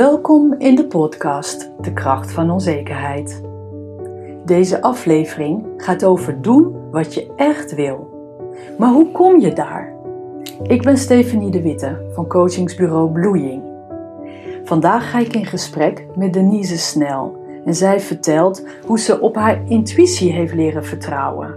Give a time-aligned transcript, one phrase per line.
[0.00, 3.42] Welkom in de podcast De kracht van onzekerheid.
[4.44, 8.10] Deze aflevering gaat over doen wat je echt wil.
[8.78, 9.92] Maar hoe kom je daar?
[10.62, 13.62] Ik ben Stefanie de Witte van coachingsbureau Bloeiing.
[14.64, 19.62] Vandaag ga ik in gesprek met Denise Snel en zij vertelt hoe ze op haar
[19.68, 21.54] intuïtie heeft leren vertrouwen.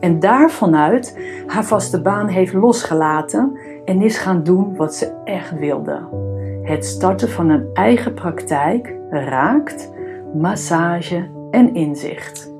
[0.00, 6.30] En daarvanuit haar vaste baan heeft losgelaten en is gaan doen wat ze echt wilde.
[6.72, 9.90] Het starten van een eigen praktijk raakt,
[10.34, 12.50] massage en inzicht.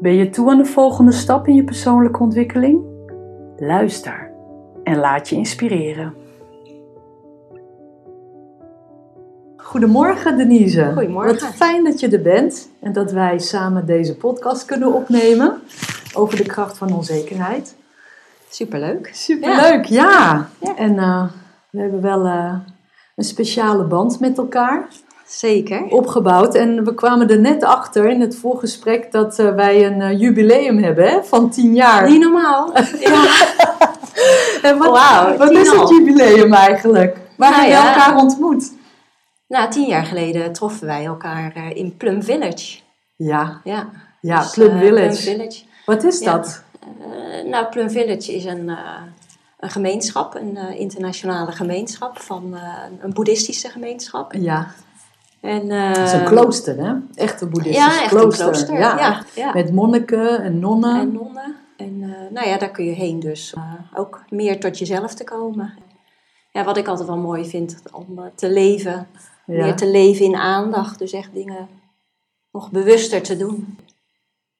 [0.00, 2.82] Ben je toe aan de volgende stap in je persoonlijke ontwikkeling?
[3.56, 4.30] Luister
[4.84, 6.14] en laat je inspireren.
[9.56, 10.90] Goedemorgen Denise.
[10.94, 11.40] Goedemorgen.
[11.40, 15.60] Wat fijn dat je er bent en dat wij samen deze podcast kunnen opnemen
[16.14, 17.76] over de kracht van onzekerheid.
[18.48, 19.10] Superleuk.
[19.12, 20.48] Superleuk, ja.
[20.60, 20.76] Ja.
[20.76, 21.24] En eh,
[21.70, 22.54] we hebben wel eh,
[23.16, 24.88] een speciale band met elkaar
[25.26, 25.84] Zeker.
[25.88, 26.54] opgebouwd.
[26.54, 30.78] En we kwamen er net achter in het voorgesprek dat eh, wij een eh, jubileum
[30.82, 32.08] hebben hè, van 10 jaar.
[32.10, 32.72] Niet normaal.
[33.00, 33.24] ja.
[34.62, 37.16] En wat Wauw, wat tien is het jubileum eigenlijk?
[37.36, 37.94] Waar Nou hebben we ja.
[37.96, 38.72] elkaar ontmoet?
[39.48, 42.78] Nou, tien jaar geleden troffen wij elkaar in Plum Village.
[43.16, 43.88] Ja, Ja,
[44.20, 45.22] ja Dus, Plum Village.
[45.22, 45.62] Plum Village.
[45.86, 46.32] Wat is Ja.
[46.32, 46.62] dat?
[47.44, 48.70] Nou, Plum Village is een,
[49.60, 52.62] een gemeenschap, een eh, internationale gemeenschap, van eh,
[53.00, 54.32] een boeddhistische gemeenschap.
[54.32, 54.74] Ja,
[55.40, 56.94] En, het is een eh, klooster hè?
[57.14, 58.44] Echt een boeddhistisch Ja, echt een klooster.
[58.44, 58.78] klooster.
[58.78, 58.98] Ja.
[58.98, 59.52] Ja, ja.
[59.52, 61.00] Met monniken en nonnen.
[61.00, 61.56] En nonnen.
[61.76, 61.98] En
[62.30, 63.54] nou ja, daar kun je heen dus.
[63.94, 65.74] ook meer tot jezelf te komen.
[66.52, 69.06] Ja, wat ik altijd wel mooi vind om te leven.
[69.46, 69.64] Ja.
[69.64, 70.98] Meer te leven in aandacht.
[70.98, 71.68] Dus echt dingen
[72.52, 73.78] nog bewuster te doen.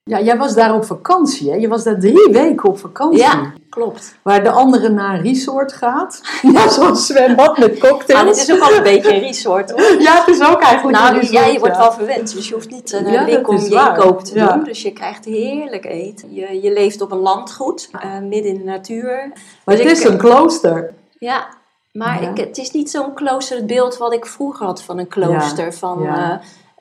[0.05, 1.57] Ja, jij was daar op vakantie hè?
[1.57, 3.19] Je was daar drie weken op vakantie.
[3.19, 4.15] Ja, klopt.
[4.23, 6.21] Waar de andere naar een resort gaat.
[6.53, 8.21] Ja, zo'n zwembad met cocktails.
[8.21, 9.81] Ah, dit is ook wel een beetje een resort hoor.
[10.03, 12.35] Ja, het is ook eigenlijk een Nou, resort, ja, je wordt wel verwend.
[12.35, 13.97] Dus je hoeft niet eh, naar Ja, winkel om je waar.
[13.97, 14.53] inkoop te Ja.
[14.53, 14.65] doen.
[14.65, 16.35] Dus je krijgt heerlijk eten.
[16.35, 19.31] Je, je leeft op een landgoed, eh, midden in de natuur.
[19.65, 20.95] Maar Dus het ik- is een klooster.
[21.19, 21.47] Ja,
[21.93, 22.29] maar Ja.
[22.31, 25.73] Ik, het is niet zo'n kloosterbeeld wat ik vroeger had van een klooster.
[25.75, 26.09] Van.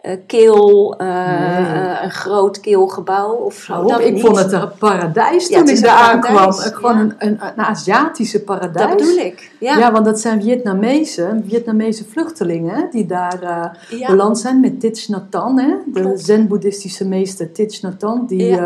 [0.01, 1.65] Eh, keel, eh, Nee.
[1.65, 3.83] eh, een groot keel gebouw of zo.
[3.83, 4.21] Dat ik niet.
[4.21, 6.51] vond het een paradijs toen ik daar aankwam.
[6.51, 7.01] Gewoon ja.
[7.01, 8.87] een, een, een Aziatische paradijs.
[8.87, 9.51] Dat bedoel ik.
[9.59, 9.91] Ja, Ja.
[9.91, 13.71] want dat zijn Vietnamezen, Vietnamese vluchtelingen die daar
[14.07, 15.61] beland zijn met Thich Nhat Hanh.
[15.61, 18.59] Hè, de zen-boeddhistische meester Thich Nhat Hanh, die,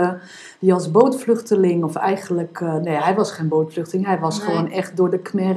[0.60, 4.48] die als bootvluchteling, of eigenlijk, nee hij was geen bootvluchteling, hij was Nee.
[4.48, 5.56] gewoon echt door de Khmer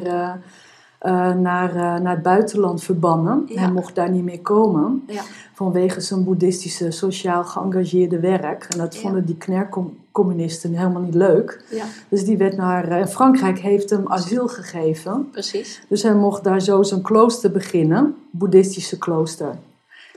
[1.41, 3.45] naar, eh, naar het buitenland verbannen.
[3.49, 3.61] Ja.
[3.61, 5.23] Hij mocht daar niet meer komen Ja.
[5.55, 8.67] vanwege zijn boeddhistische, sociaal geëngageerde werk.
[8.71, 11.65] En dat vonden die Khmer-communisten helemaal niet leuk.
[11.71, 15.29] ja, Dus die werd naar, eh, Frankrijk heeft hem asiel gegeven.
[15.31, 15.83] precies.
[15.89, 19.55] Dus hij mocht daar zo zijn klooster beginnen, boeddhistische klooster.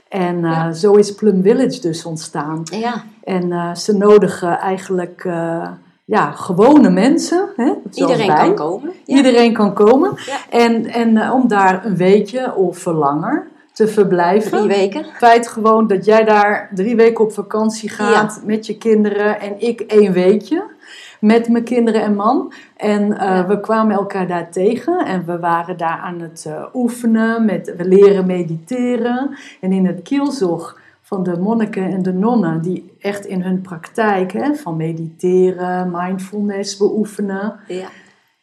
[0.08, 0.72] En eh, Ja.
[0.72, 2.62] zo is Plum Village dus ontstaan.
[2.64, 5.68] Ja, En eh, ze nodigen eigenlijk eh,
[6.10, 7.48] ja, gewone mensen.
[7.56, 8.36] Hè, iedereen wij.
[8.36, 8.92] kan komen.
[9.04, 9.16] Ja.
[9.16, 10.12] Iedereen kan komen.
[10.26, 10.36] Ja.
[10.50, 14.50] En, en eh, om daar een weekje of langer te verblijven.
[14.50, 15.02] Drie weken.
[15.02, 19.54] Het feit gewoon dat jij daar drie weken op vakantie gaat met je kinderen en
[19.60, 20.62] ik één weekje
[21.20, 22.52] met mijn kinderen en man.
[22.76, 23.46] En eh, Ja.
[23.46, 27.84] we kwamen elkaar daar tegen en we waren daar aan het eh, oefenen, met, we
[27.84, 29.36] leren mediteren.
[29.60, 30.79] En in het kielzog
[31.10, 36.76] van de monniken en de nonnen, die echt in hun praktijk hè, van mediteren, mindfulness
[36.76, 37.60] beoefenen.
[37.68, 37.88] Ja.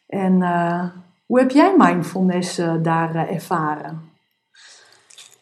[0.06, 0.84] En eh,
[1.26, 4.10] hoe heb jij mindfulness eh, daar eh, ervaren?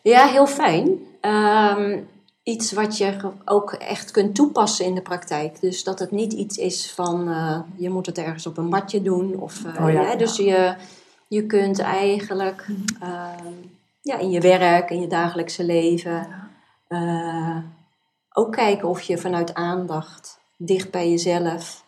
[0.02, 0.98] Ja, heel fijn.
[1.20, 1.98] Ehm,
[2.42, 5.60] iets wat je ook echt kunt toepassen in de praktijk.
[5.60, 7.34] Dus dat het niet iets is van
[7.76, 9.34] je moet het ergens op een matje doen.
[9.40, 10.74] Of, Oh ja, ja, dus je,
[11.28, 12.66] je kunt eigenlijk
[13.00, 13.54] ehm,
[14.02, 16.44] ja, in je werk, in je dagelijkse leven
[16.88, 17.56] eh,
[18.32, 21.84] ook kijken of je vanuit aandacht dicht bij jezelf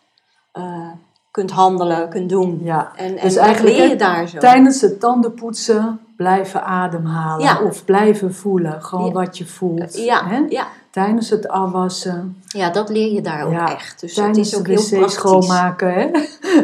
[0.51, 0.91] eh,
[1.31, 2.59] kunt handelen, kunt doen.
[2.63, 4.37] Ja, En, en Dus eigenlijk, leer je daar zo?
[4.37, 7.61] Tijdens het tandenpoetsen blijven ademhalen Ja.
[7.61, 9.11] of blijven voelen, gewoon Ja.
[9.11, 9.97] wat je voelt.
[9.97, 10.37] ja, hè?
[10.49, 13.99] ja, Tijdens het afwassen, ja, dat leer je daar ook Ja, echt.
[13.99, 15.13] Dus het tijdens is ook de heel wc praktisch.
[15.13, 15.93] schoonmaken.
[15.93, 16.09] Hè?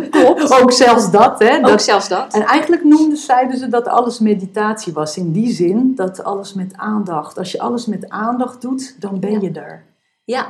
[0.10, 0.52] Klopt.
[0.62, 1.68] ook zelfs dat, hè?
[1.72, 2.34] Ook zelfs dat.
[2.34, 5.18] en eigenlijk noemden, zeiden ze dat alles meditatie was.
[5.18, 7.38] In die zin dat alles met aandacht.
[7.38, 9.40] Als je alles met aandacht doet, dan ben Ja.
[9.42, 9.84] je daar.
[10.24, 10.46] Ja,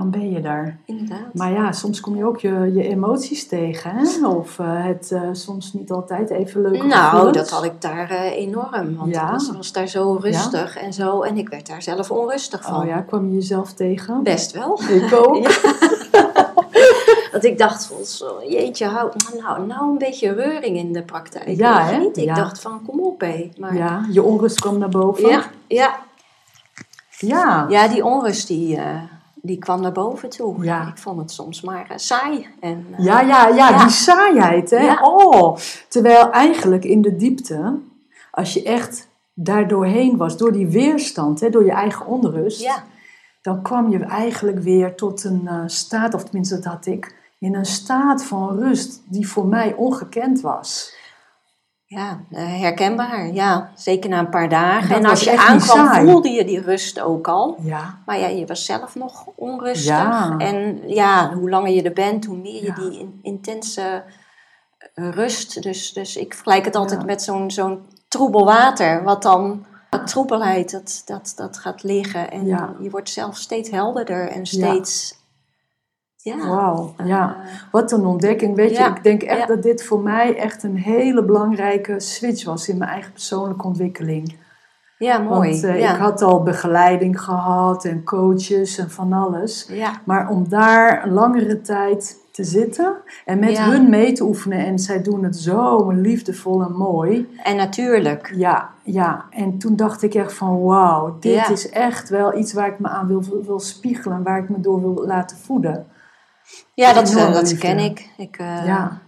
[0.00, 0.78] Dan ben je daar.
[0.84, 1.34] inderdaad.
[1.34, 3.90] Maar ja, soms kom je ook je, je emoties tegen.
[3.94, 4.26] Hè?
[4.26, 7.36] Of eh, het eh, soms niet altijd even leuke nou, gevoelens.
[7.36, 8.96] dat had ik daar eh, enorm.
[8.96, 9.22] Want Ja.
[9.22, 11.22] het was, was daar zo rustig en zo.
[11.22, 12.80] En ik werd daar zelf onrustig van.
[12.80, 14.22] Oh ja, kwam je jezelf tegen?
[14.22, 14.80] Best wel.
[14.88, 15.48] Ik ook.
[17.32, 19.10] Want ik dacht van, zo, jeetje, hou,
[19.42, 21.48] nou, nou een beetje reuring in de praktijk.
[21.56, 21.96] Ja, hè?
[21.98, 22.16] niet?
[22.16, 22.34] Ik Ja.
[22.34, 23.50] dacht van, kom op hé.
[23.58, 25.28] Maar Ja, je onrust kwam naar boven.
[25.28, 25.98] ja, ja,
[27.18, 27.66] Ja.
[27.68, 28.78] ja, die onrust die,
[29.42, 30.64] die kwam naar boven toe.
[30.64, 30.88] Ja.
[30.88, 32.46] Ik vond het soms maar eh, saai.
[32.60, 33.82] En, eh, Ja, ja, ja, Ja.
[33.82, 34.78] die saaiheid, hè?
[34.84, 34.98] Ja.
[35.02, 35.56] Oh,
[35.88, 37.78] terwijl eigenlijk in de diepte,
[38.30, 42.84] als je echt daar doorheen was, door die weerstand, hè, door je eigen onrust, ja,
[43.42, 47.54] dan kwam je eigenlijk weer tot een eh, staat, of tenminste dat had ik, in
[47.54, 50.94] een staat van rust die voor mij ongekend was.
[51.96, 53.32] Ja eh, herkenbaar.
[53.32, 54.88] Ja, zeker na een paar dagen.
[54.88, 57.56] Dat En als je aankwam, voelde je die rust ook al.
[57.62, 59.86] Ja, Maar ja, je was zelf nog onrustig.
[59.96, 60.34] Ja.
[60.38, 62.74] En ja, hoe langer je er bent, hoe meer je Ja.
[62.74, 64.04] die in- intense
[64.94, 65.62] eh, rust.
[65.62, 69.02] Dus, dus ik vergelijk het altijd met zo'n zo'n troebel water.
[69.02, 72.30] Wat dan, dat troebelheid, dat, dat, dat gaat liggen.
[72.30, 72.46] En
[72.80, 75.18] je wordt zelf steeds helderder en steeds...
[76.22, 76.48] Ja.
[76.48, 76.94] wauw.
[77.04, 77.36] Ja.
[77.44, 78.56] eh, Wat een ontdekking.
[78.56, 79.46] Weet je, Ja, ik denk echt ja.
[79.46, 84.36] dat dit voor mij echt een hele belangrijke switch was in mijn eigen persoonlijke ontwikkeling.
[84.98, 85.50] ja, mooi.
[85.50, 85.92] Want eh, ja.
[85.92, 89.66] ik had al begeleiding gehad en coaches en van alles.
[89.70, 90.00] ja.
[90.04, 93.70] Maar om daar een langere tijd te zitten en met Ja.
[93.70, 94.58] hun mee te oefenen.
[94.66, 97.28] En zij doen het zo liefdevol en mooi.
[97.42, 98.32] En natuurlijk.
[98.36, 99.24] Ja, ja.
[99.30, 101.48] En toen dacht ik echt van wauw, dit Ja.
[101.50, 104.22] is echt wel iets waar ik me aan wil, wil spiegelen.
[104.22, 105.86] Waar ik me door wil laten voeden.
[106.74, 108.08] Ja, dat, dat ken ik.
[108.16, 109.00] ik eh, Ja,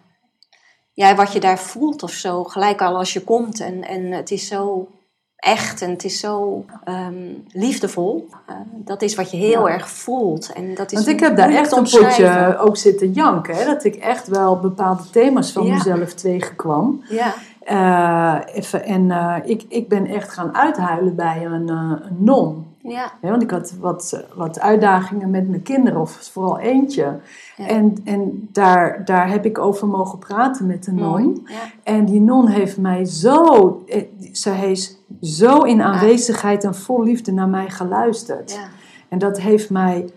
[0.92, 3.60] ja, wat je daar voelt of zo, gelijk al als je komt.
[3.60, 4.88] En, en het is zo
[5.36, 8.28] echt en het is zo ehm, liefdevol.
[8.46, 9.74] Eh, dat is wat je heel Ja.
[9.74, 10.52] erg voelt.
[10.52, 13.56] En dat is Want ik heb daar echt een potje ook zitten janken.
[13.56, 13.64] Hè?
[13.64, 15.74] Dat ik echt wel bepaalde thema's van Ja.
[15.74, 17.02] mezelf tegenkwam.
[17.08, 17.34] Ja,
[17.64, 19.10] Eh, even, en
[19.44, 22.71] ik, ik ben echt gaan uithuilen bij een, een non.
[22.82, 27.20] Ja, want ik had wat, wat uitdagingen met mijn kinderen, of vooral eentje.
[27.56, 27.66] Ja.
[27.66, 31.10] En, en daar, daar heb ik over mogen praten met de non.
[31.10, 31.42] mooi.
[31.44, 34.02] Ja, En die non heeft mij zo, eh,
[34.32, 38.60] zij is zo in aanwezigheid en vol liefde naar mij geluisterd.
[39.08, 40.10] En dat heeft mij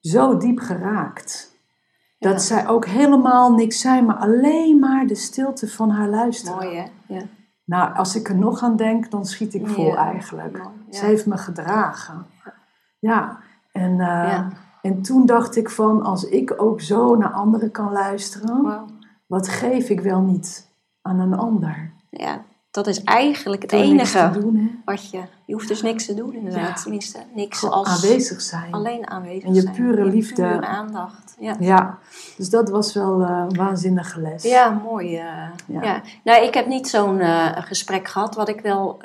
[0.00, 1.50] zo diep geraakt.
[2.18, 6.58] Dat zij ook helemaal niks zei, maar alleen maar de stilte van haar luisteren.
[6.58, 7.14] mooi hè?
[7.14, 7.22] Ja,
[7.72, 10.52] Nou, als ik er nog aan denk, dan schiet ik vol Ja, eigenlijk.
[10.52, 10.98] mooi, ja.
[10.98, 12.26] Ze heeft me gedragen.
[12.98, 13.38] Ja,
[13.72, 14.48] en, eh, Ja.
[14.82, 18.84] en toen dacht ik van, als ik ook zo naar anderen kan luisteren,
[19.26, 20.68] wat geef ik wel niet
[21.02, 21.90] aan een ander?
[22.10, 22.42] Ja,
[22.72, 25.20] dat is eigenlijk het Door enige doen, wat je...
[25.46, 26.82] Je hoeft dus niks te doen inderdaad, Ja.
[26.82, 27.18] tenminste.
[27.34, 28.72] Niks als aanwezig zijn.
[28.72, 29.74] alleen aanwezig En je zijn.
[29.74, 30.34] pure liefde.
[30.42, 31.34] pure aandacht.
[31.38, 31.56] Ja.
[31.58, 31.98] Ja,
[32.36, 34.42] dus dat was wel eh, een waanzinnige les.
[34.42, 35.16] Ja, mooi.
[35.16, 35.24] eh,
[35.66, 35.82] Ja.
[35.82, 36.02] ja.
[36.24, 38.34] Nou, ik heb niet zo'n eh, gesprek gehad.
[38.34, 39.00] Wat ik wel,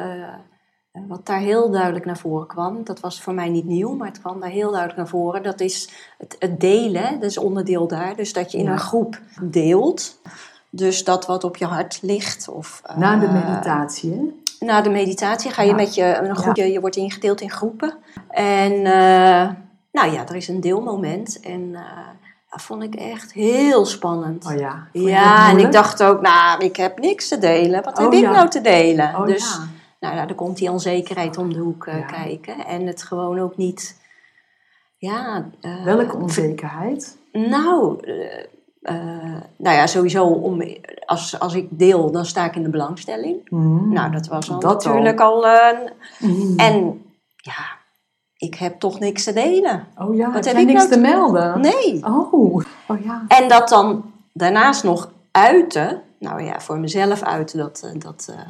[1.07, 2.83] wat daar heel duidelijk naar voren kwam.
[2.83, 5.43] Dat was voor mij niet nieuw, maar het kwam daar heel duidelijk naar voren.
[5.43, 8.15] Dat is het, het delen, dat is onderdeel daar.
[8.15, 10.19] Dus dat je in een groep deelt.
[10.69, 12.47] Dus dat wat op je hart ligt.
[12.49, 14.19] Of, eh, Na de meditatie, hè?
[14.65, 15.75] Na de meditatie ga je Ja.
[15.75, 17.93] met je, een groep, je, je wordt ingedeeld in groepen.
[18.29, 19.49] En eh,
[19.91, 21.39] nou ja, er is een deelmoment.
[21.39, 21.81] En eh,
[22.49, 24.45] dat vond ik echt heel spannend.
[24.45, 24.87] Oh ja.
[24.91, 27.83] Ja, en ik dacht ook, nou, ik heb niks te delen.
[27.83, 28.31] Wat Oh, heb ik ja.
[28.31, 29.15] nou te delen?
[29.15, 29.67] Oh dus ja.
[29.99, 32.05] nou, ja, dan komt die onzekerheid om de hoek eh, Ja.
[32.05, 32.65] kijken.
[32.65, 34.05] En het gewoon ook niet...
[34.97, 37.17] Ja, eh, Welke onzekerheid?
[37.31, 38.45] Nou, eh, eh,
[39.57, 40.61] nou ja, sowieso om,
[41.05, 43.49] als, als ik deel, dan sta ik in de belangstelling.
[43.49, 43.93] Mm.
[43.93, 44.91] Nou, dat was al Dat al.
[44.93, 45.47] natuurlijk al...
[45.47, 45.77] eh,
[46.19, 46.53] Mm.
[46.59, 47.01] en
[47.35, 47.65] ja,
[48.37, 49.87] ik heb toch niks te delen.
[49.97, 51.61] Oh ja, Wat heb ik niks nou te melden?
[51.61, 52.05] Nee.
[52.05, 52.33] Oh,
[52.87, 53.25] oh ja.
[53.27, 56.01] En dat dan daarnaast nog uiten.
[56.19, 58.49] Nou ja, voor mezelf uiten, dat, eh, dat, eh,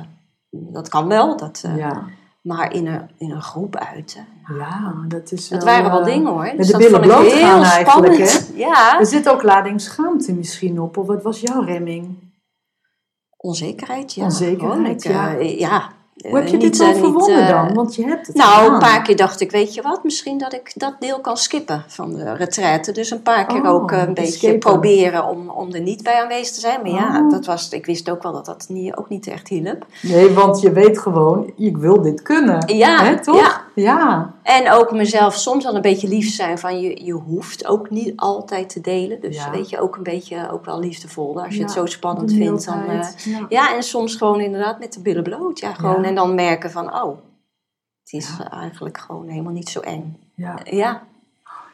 [0.50, 1.38] dat kan wel.
[1.38, 2.04] Dat, eh, Ja,
[2.48, 4.28] Maar in een, in een groep uiten.
[4.58, 6.44] ja, dat is Dat wel, waren wel eh, dingen hoor.
[6.44, 8.52] met Dus de dat billen bloot gaan eigenlijk, spannend.
[8.56, 9.00] Ja.
[9.00, 10.98] Er zit ook lading schaamte misschien op.
[10.98, 12.18] Of wat was jouw remming?
[13.38, 14.24] Onzekerheid, ja.
[14.24, 15.38] Onzekerheid, ja.
[15.38, 15.92] eh, ja.
[16.22, 17.74] Hoe heb je eh, dit niet, zo eh, niet, verwonnen eh, dan?
[17.74, 18.74] Want je hebt het Nou, gedaan.
[18.74, 21.84] een paar keer dacht ik, weet je wat, misschien dat ik dat deel kan skippen
[21.88, 22.92] van de retraite.
[22.92, 26.22] Dus een paar keer Oh, ook eh, een beetje proberen om, om er niet bij
[26.22, 26.82] aanwezig te zijn.
[26.82, 27.32] Maar ja, Oh.
[27.32, 29.86] dat was, ik wist ook wel dat dat niet, ook niet echt hielp.
[30.02, 32.76] Nee, want je weet gewoon, ik wil dit kunnen.
[32.76, 33.40] Ja, Hè, toch?
[33.40, 33.62] Ja.
[34.44, 38.14] En ook mezelf soms wel een beetje lief zijn van je, je hoeft ook niet
[38.16, 39.22] altijd te delen.
[39.22, 39.52] Dus Ja.
[39.52, 41.42] weet je, ook een beetje ook wel liefdevol.
[41.44, 42.66] Als je Ja, het zo spannend vindt.
[42.66, 43.46] Dan, eh, ja.
[43.50, 45.60] ja, en soms gewoon inderdaad met de billen bloot.
[45.60, 46.02] Ja, gewoon.
[46.02, 46.08] Ja.
[46.08, 47.18] En dan merken van, oh,
[48.04, 48.52] het is Ja.
[48.52, 50.20] eigenlijk gewoon helemaal niet zo eng.
[50.36, 50.56] ja.
[50.64, 51.04] Ja,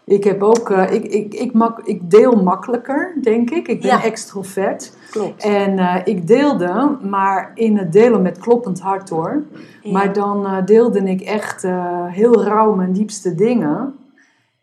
[0.06, 3.68] Ik heb ook, eh, ik, ik, ik, mak, ik deel makkelijker, denk ik.
[3.68, 4.04] Ik ben Ja.
[4.04, 4.94] extrovert.
[5.12, 5.44] klopt.
[5.44, 9.44] En eh, ik deelde, maar in het delen met kloppend hart hoor.
[9.82, 9.92] Ja.
[9.92, 11.66] Maar dan eh, deelde ik echt
[12.08, 13.96] heel rauw mijn diepste dingen.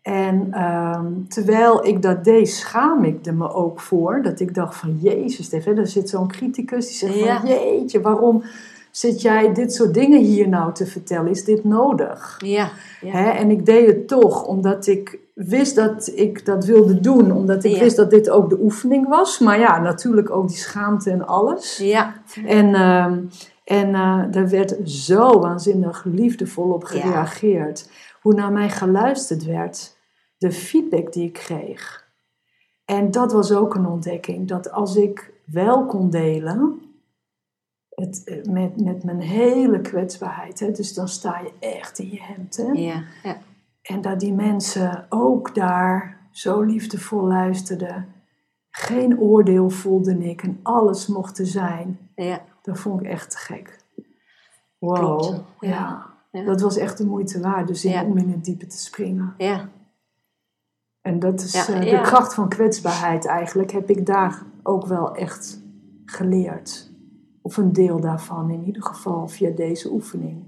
[0.01, 4.21] En ehm, terwijl ik dat deed, schaam ik er me ook voor.
[4.21, 7.39] Dat ik dacht van, jezus, er zit zo'n criticus die zegt Ja.
[7.39, 8.43] van, jeetje, waarom
[8.91, 11.29] zit jij dit soort dingen hier nou te vertellen?
[11.31, 12.37] Is dit nodig?
[12.45, 12.69] Ja,
[13.01, 13.11] ja.
[13.11, 13.29] Hè?
[13.29, 17.31] En ik deed het toch, omdat ik wist dat ik dat wilde doen.
[17.31, 17.79] Omdat ik Ja.
[17.79, 19.39] wist dat dit ook de oefening was.
[19.39, 21.77] Maar ja, natuurlijk ook die schaamte en alles.
[21.77, 22.13] ja.
[22.45, 23.19] En, ehm,
[23.63, 26.87] en eh, daar werd zo waanzinnig liefdevol op Ja.
[26.87, 27.89] gereageerd.
[28.21, 29.97] Hoe naar mij geluisterd werd.
[30.37, 32.09] De feedback die ik kreeg.
[32.85, 34.47] En dat was ook een ontdekking.
[34.47, 36.81] Dat als ik wel kon delen.
[38.01, 40.59] Het, met, met mijn hele kwetsbaarheid.
[40.59, 42.57] Hè, dus dan sta je echt in je hemd.
[42.57, 42.71] Hè?
[42.71, 43.37] ja, ja.
[43.81, 48.07] En dat die mensen ook daar zo liefdevol luisterden.
[48.69, 51.99] Geen oordeel voelde ik en alles mocht er zijn.
[52.15, 52.41] ja.
[52.61, 53.79] Dat vond ik echt te gek.
[54.77, 54.95] Wow.
[54.95, 56.09] Klopt, Ja.
[56.31, 57.67] Dat was echt de moeite waard.
[57.67, 59.33] Dus in, om in het diepe te springen.
[59.37, 59.69] ja.
[61.01, 63.71] En dat is eh, de kracht van kwetsbaarheid eigenlijk.
[63.71, 65.61] Heb ik daar ook wel echt
[66.05, 66.90] geleerd.
[67.41, 70.43] Of een deel daarvan in ieder geval via deze oefening.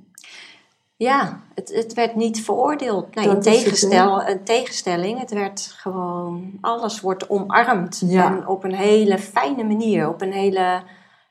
[0.96, 3.16] Ja, het, het werd niet veroordeeld.
[3.16, 5.20] Nee, in, het, tegenstel, een tegenstelling.
[5.20, 8.02] Het werd gewoon, alles wordt omarmd.
[8.06, 8.26] Ja.
[8.26, 10.10] En op een hele fijne manier.
[10.10, 10.82] Op een hele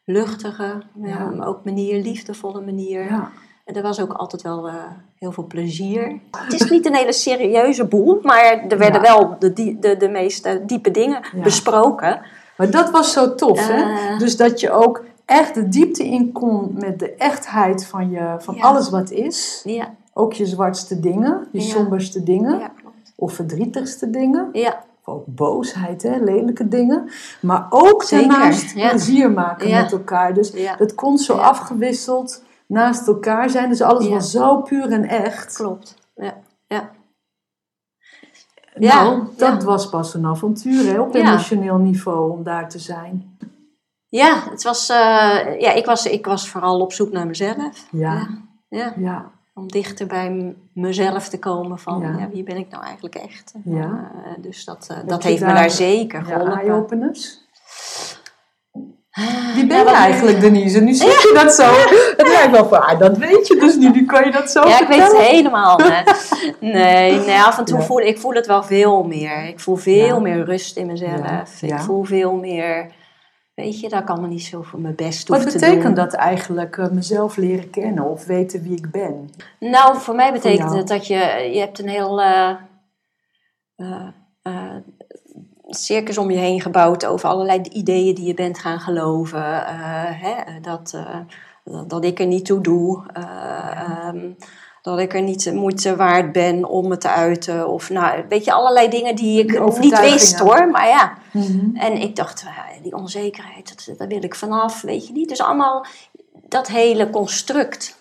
[0.05, 1.25] luchtige, Ja.
[1.25, 3.05] maar ook manier, liefdevolle manier.
[3.05, 3.31] Ja.
[3.65, 4.75] En er was ook altijd wel eh,
[5.19, 6.21] heel veel plezier.
[6.37, 9.17] Het is niet een hele serieuze boel, maar er werden Ja.
[9.17, 12.21] wel de, de, de meeste diepe dingen besproken.
[12.57, 13.83] Maar dat was zo tof, hè?
[13.83, 14.19] Eh.
[14.19, 18.55] Dus dat je ook echt de diepte in kon met de echtheid van, je, van
[18.55, 18.63] Ja.
[18.63, 19.61] alles wat is.
[19.65, 21.67] Ja, Ook je zwartste dingen, je Ja.
[21.69, 22.59] somberste dingen.
[22.59, 23.13] ja klopt.
[23.17, 24.49] Of verdrietigste dingen.
[24.53, 26.17] Ja, Of ook boosheid, hè?
[26.19, 27.11] lelijke dingen.
[27.41, 30.35] Maar ook daarnaast plezier maken met elkaar.
[30.35, 33.69] Dus dat kon zo afgewisseld naast elkaar zijn.
[33.69, 35.57] Dus alles was zo puur en echt.
[35.57, 35.97] klopt.
[36.15, 36.35] Ja,
[36.67, 36.91] ja.
[38.75, 43.32] Nou, dat was pas een avontuur hè, op emotioneel niveau om daar te zijn.
[44.13, 44.97] Ja, het was, eh,
[45.61, 47.87] ja ik, was, ik was vooral op zoek naar mezelf.
[47.91, 48.29] Ja,
[48.69, 49.31] Ja, ja.
[49.55, 52.19] Om dichter bij mezelf te komen van Ja.
[52.19, 52.29] ja.
[52.33, 53.53] wie ben ik nou eigenlijk echt.
[53.65, 54.11] Ja.
[54.25, 56.59] Eh, dus dat, eh, dat heeft me daar- zeker ja geholpen.
[56.61, 57.41] eye-openers.
[59.55, 60.81] Wie ben Ja, je eigenlijk, Denise?
[60.81, 61.65] Nu zeg je dat zo.
[62.17, 63.95] Het lijkt wel van, ah, dat weet je dus niet.
[63.95, 65.79] Nu kan je dat zo Ja, ik weet het helemaal.
[65.79, 66.31] niet.
[66.61, 69.45] Nee, nee af en toe voel ik voel het wel veel meer.
[69.49, 71.63] Ik voel veel meer rust in mezelf.
[71.63, 72.87] Ik voel veel meer,
[73.55, 76.05] weet je, daar kan me niet zo voor mijn best Wat hoeven te betekent doen.
[76.05, 79.31] dat eigenlijk, eh, mezelf leren kennen of weten wie ik ben?
[79.61, 81.15] Nou, voor mij betekent het dat je,
[81.53, 82.57] je hebt een heel eh,
[84.43, 84.77] eh,
[85.69, 89.43] circus om je heen gebouwd over allerlei ideeën die je bent gaan geloven.
[90.15, 90.91] hè, dat,
[91.65, 93.07] dat- dat ik er niet toe doe.
[93.13, 94.31] eh, ehm,
[94.83, 97.69] dat ik er niet moeite waard ben om het te uiten.
[97.69, 100.69] Of nou, weet je, allerlei dingen die ik niet wist hoor.
[100.71, 101.77] Maar ja, Mhm.
[101.77, 105.29] en ik dacht, ah, die onzekerheid, dat, daar wil ik vanaf, weet je niet.
[105.29, 105.87] Dus allemaal
[106.49, 108.01] dat hele construct.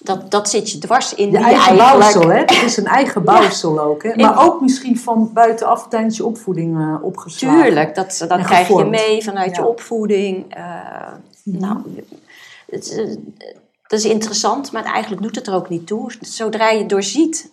[0.00, 1.30] Dat, dat zit je dwars in.
[1.30, 2.38] Je die eigen bouwsel, hè?
[2.38, 4.14] Het is een eigen bouwsel ook, hè?
[4.16, 7.62] Maar ook misschien van buitenaf tijdens je opvoeding eh opgeslagen.
[7.62, 10.54] Tuurlijk, dat, dat krijg je mee vanuit je opvoeding.
[10.54, 11.12] eh,
[11.44, 11.76] Nou,
[12.70, 13.16] het, eh,
[13.88, 16.12] dat is interessant, maar eigenlijk doet het er ook niet toe.
[16.20, 17.52] Zodra je doorziet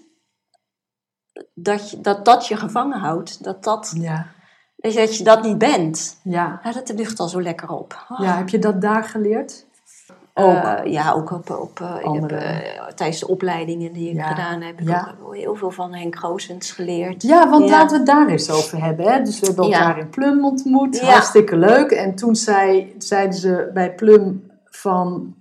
[1.54, 4.28] dat je, dat, dat je gevangen houdt, dat, dat, Ja,
[4.76, 6.60] dat je dat niet bent, ja.
[6.64, 8.06] ja, dat lucht al zo lekker op.
[8.10, 8.20] Oh.
[8.20, 9.66] ja, heb je dat daar geleerd?
[10.34, 14.28] Eh, ja, ook op, op eh, heb, eh, tijdens de opleidingen die ik Ja.
[14.28, 15.08] gedaan heb, heb Ja.
[15.08, 17.22] ik ook heel veel van Henk Goosens geleerd.
[17.24, 17.72] Ja, want Ja.
[17.72, 19.12] laten we het daar eens over hebben.
[19.12, 19.22] Hè?
[19.22, 21.02] Dus we hebben elkaar in Plum ontmoet.
[21.02, 21.92] Hartstikke leuk.
[21.92, 25.36] En toen zei, zeiden ze bij Plum van...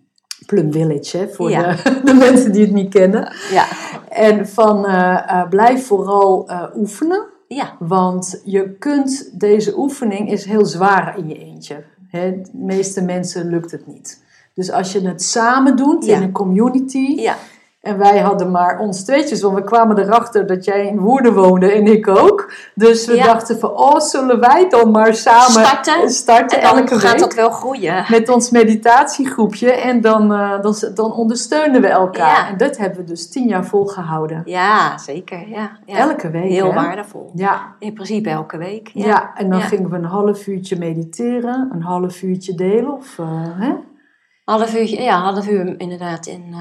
[0.47, 1.73] Plum Village, hè, voor Ja.
[1.75, 3.33] de, de mensen die het niet kennen.
[3.51, 3.67] Ja,
[4.09, 7.25] En van eh, eh, blijf vooral eh, oefenen.
[7.49, 11.85] ja, Want je kunt, deze oefening is heel zwaar in je eentje.
[12.09, 12.31] Hè?
[12.31, 14.23] De meeste mensen lukt het niet.
[14.55, 16.17] Dus als je het samen doet Ja.
[16.17, 17.15] in een community.
[17.17, 17.37] ja,
[17.85, 21.73] En wij hadden maar ons tweetjes, want we kwamen erachter dat jij in Woerden woonde
[21.73, 22.53] en ik ook.
[22.75, 23.25] Dus we Ja.
[23.25, 26.11] dachten van, oh, zullen wij dan maar samen Starten.
[26.11, 28.05] starten en dan elke gaat week dat wel groeien.
[28.09, 29.73] met ons meditatiegroepje.
[29.73, 32.27] En dan, eh, dan, dan ondersteunen we elkaar.
[32.45, 32.49] Ja.
[32.49, 34.43] En dat hebben we dus tien jaar volgehouden.
[34.45, 35.49] Ja, zeker.
[35.49, 35.97] Ja, ja.
[35.99, 36.75] Elke week, Heel hè?
[36.75, 37.31] waardevol.
[37.35, 38.91] Ja, In principe elke week.
[38.95, 42.93] Ja, en dan gingen we een half uurtje mediteren, een half uurtje delen.
[42.93, 43.17] Of,
[43.59, 43.73] hè?
[44.45, 46.59] Half uur, ja, half uur inderdaad in, eh,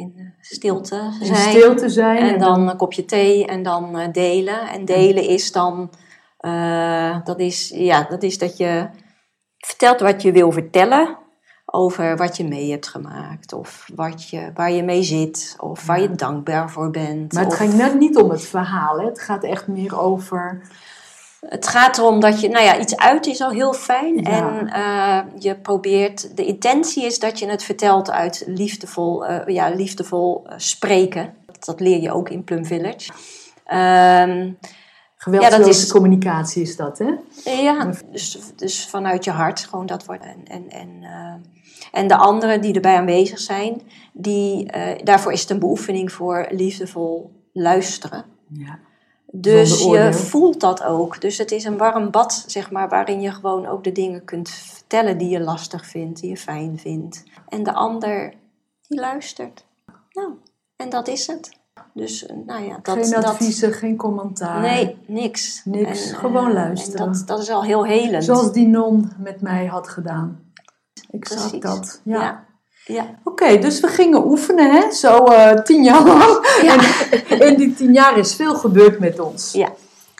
[0.00, 1.50] in eh, stilte In zijn.
[1.50, 2.18] stilte zijn.
[2.18, 4.68] En dan een kopje thee en dan eh, delen.
[4.68, 5.90] En delen is dan,
[6.38, 8.88] eh, dat, is, ja, dat is dat je
[9.58, 11.18] vertelt wat je wil vertellen
[11.66, 13.52] over wat je mee hebt gemaakt.
[13.52, 15.56] Of wat je, waar je mee zit.
[15.58, 17.32] Of waar je dankbaar voor bent.
[17.32, 19.04] Maar het of- ging net niet om het verhaal, hè?
[19.06, 20.62] het gaat echt meer over.
[21.48, 24.16] Het gaat erom dat je, nou ja, iets uit is al heel fijn.
[24.16, 24.58] Ja.
[24.58, 29.68] En eh, je probeert, de intentie is dat je het vertelt uit liefdevol, eh, ja,
[29.68, 31.34] liefdevol eh, spreken.
[31.60, 33.12] Dat leer je ook in Plum Village.
[33.64, 34.52] Ehm,
[35.16, 37.10] Geweldloze Ja, dat is- communicatie is dat, hè?
[37.50, 40.24] ja, dus, dus vanuit je hart gewoon dat wordt.
[40.24, 41.04] En, en, en,
[41.92, 43.82] en de anderen die erbij aanwezig zijn,
[44.12, 48.24] die, daarvoor is het een beoefening voor liefdevol luisteren.
[48.48, 48.78] Ja.
[49.32, 51.20] Dus je voelt dat ook.
[51.20, 54.48] Dus het is een warm bad, zeg maar, waarin je gewoon ook de dingen kunt
[54.48, 57.22] vertellen die je lastig vindt, die je fijn vindt.
[57.48, 58.34] En de ander,
[58.88, 59.66] die luistert.
[60.10, 60.32] Nou,
[60.76, 61.58] en dat is het.
[61.94, 62.98] Dus, eh, nou ja, dat...
[62.98, 64.60] geen dat, adviezen, geen commentaar.
[64.60, 65.62] Nee, niks.
[65.64, 67.06] Niks, En, gewoon eh, luisteren.
[67.06, 68.24] En dat, dat is al heel helend.
[68.24, 70.52] Zoals die non met mij had gedaan.
[71.10, 71.60] Exact Precies.
[71.60, 72.00] dat.
[72.04, 72.22] Ja.
[72.22, 72.44] Ja.
[72.92, 73.04] Ja.
[73.24, 74.90] Oké, dus we gingen oefenen, hè?
[74.92, 76.48] Zo eh, tien jaar lang.
[76.62, 76.76] Ja.
[77.28, 79.52] En in die tien jaar is veel gebeurd met ons.
[79.52, 79.68] Ja.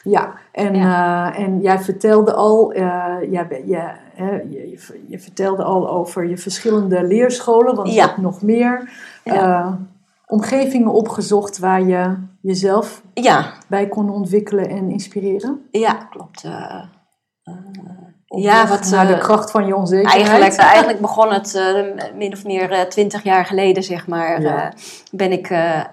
[0.04, 3.46] Ja, en, eh, en jij vertelde al, eh, jij,
[4.14, 8.90] hè, je, je, je vertelde al over je verschillende leerscholen, want je hebt nog meer
[9.24, 9.78] Ja.
[10.26, 15.66] omgevingen opgezocht waar je jezelf Ja, bij kon ontwikkelen en inspireren.
[15.70, 16.44] ja, klopt.
[18.30, 18.90] Eh, eh, ja, wat...
[18.90, 20.28] naar de eh, kracht van je onzekerheid.
[20.28, 24.40] Eigenlijk, eigenlijk begon het eh, min of meer twintig jaar geleden, zeg maar.
[24.42, 24.64] Ja.
[24.64, 24.78] eh,
[25.10, 25.86] ben ik, eh, eh,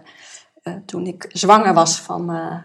[0.86, 2.56] toen ik zwanger was van eh,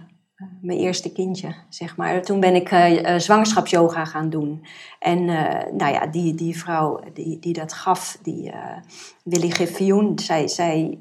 [0.61, 2.23] mijn eerste kindje, zeg maar.
[2.23, 4.67] Toen ben ik eh, eh, zwangerschapsyoga gaan doen.
[4.99, 8.77] En eh, nou ja, die, die vrouw die, die dat gaf, die eh,
[9.25, 10.99] Willy Giffioen, zij, zij,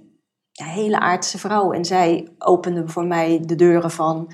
[0.52, 1.72] ja, hele aardse vrouw.
[1.72, 4.32] En zij opende voor mij de deuren van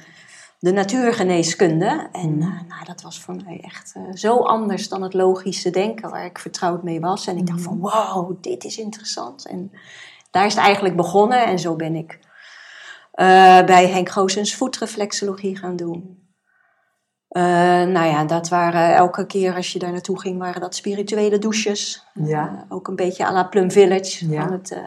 [0.60, 2.10] de natuurgeneeskunde.
[2.12, 2.42] En Mhm.
[2.42, 6.26] eh, nou, dat was voor mij echt eh, zo anders dan het logische denken waar
[6.26, 7.28] ik vertrouwd mee was.
[7.28, 9.48] En ik dacht van, wow, dit is interessant.
[9.48, 9.72] En
[10.32, 11.46] daar is het eigenlijk begonnen.
[11.46, 12.20] En zo ben ik
[13.12, 16.26] eh, bij Henk Goossens voetreflexologie gaan doen.
[17.30, 22.04] Nou ja, dat waren elke keer als je daar naartoe ging, waren dat spirituele douches.
[22.14, 22.66] Ja.
[22.70, 24.30] Ook een beetje à la Plum Village.
[24.30, 24.42] Ja.
[24.44, 24.82] Van het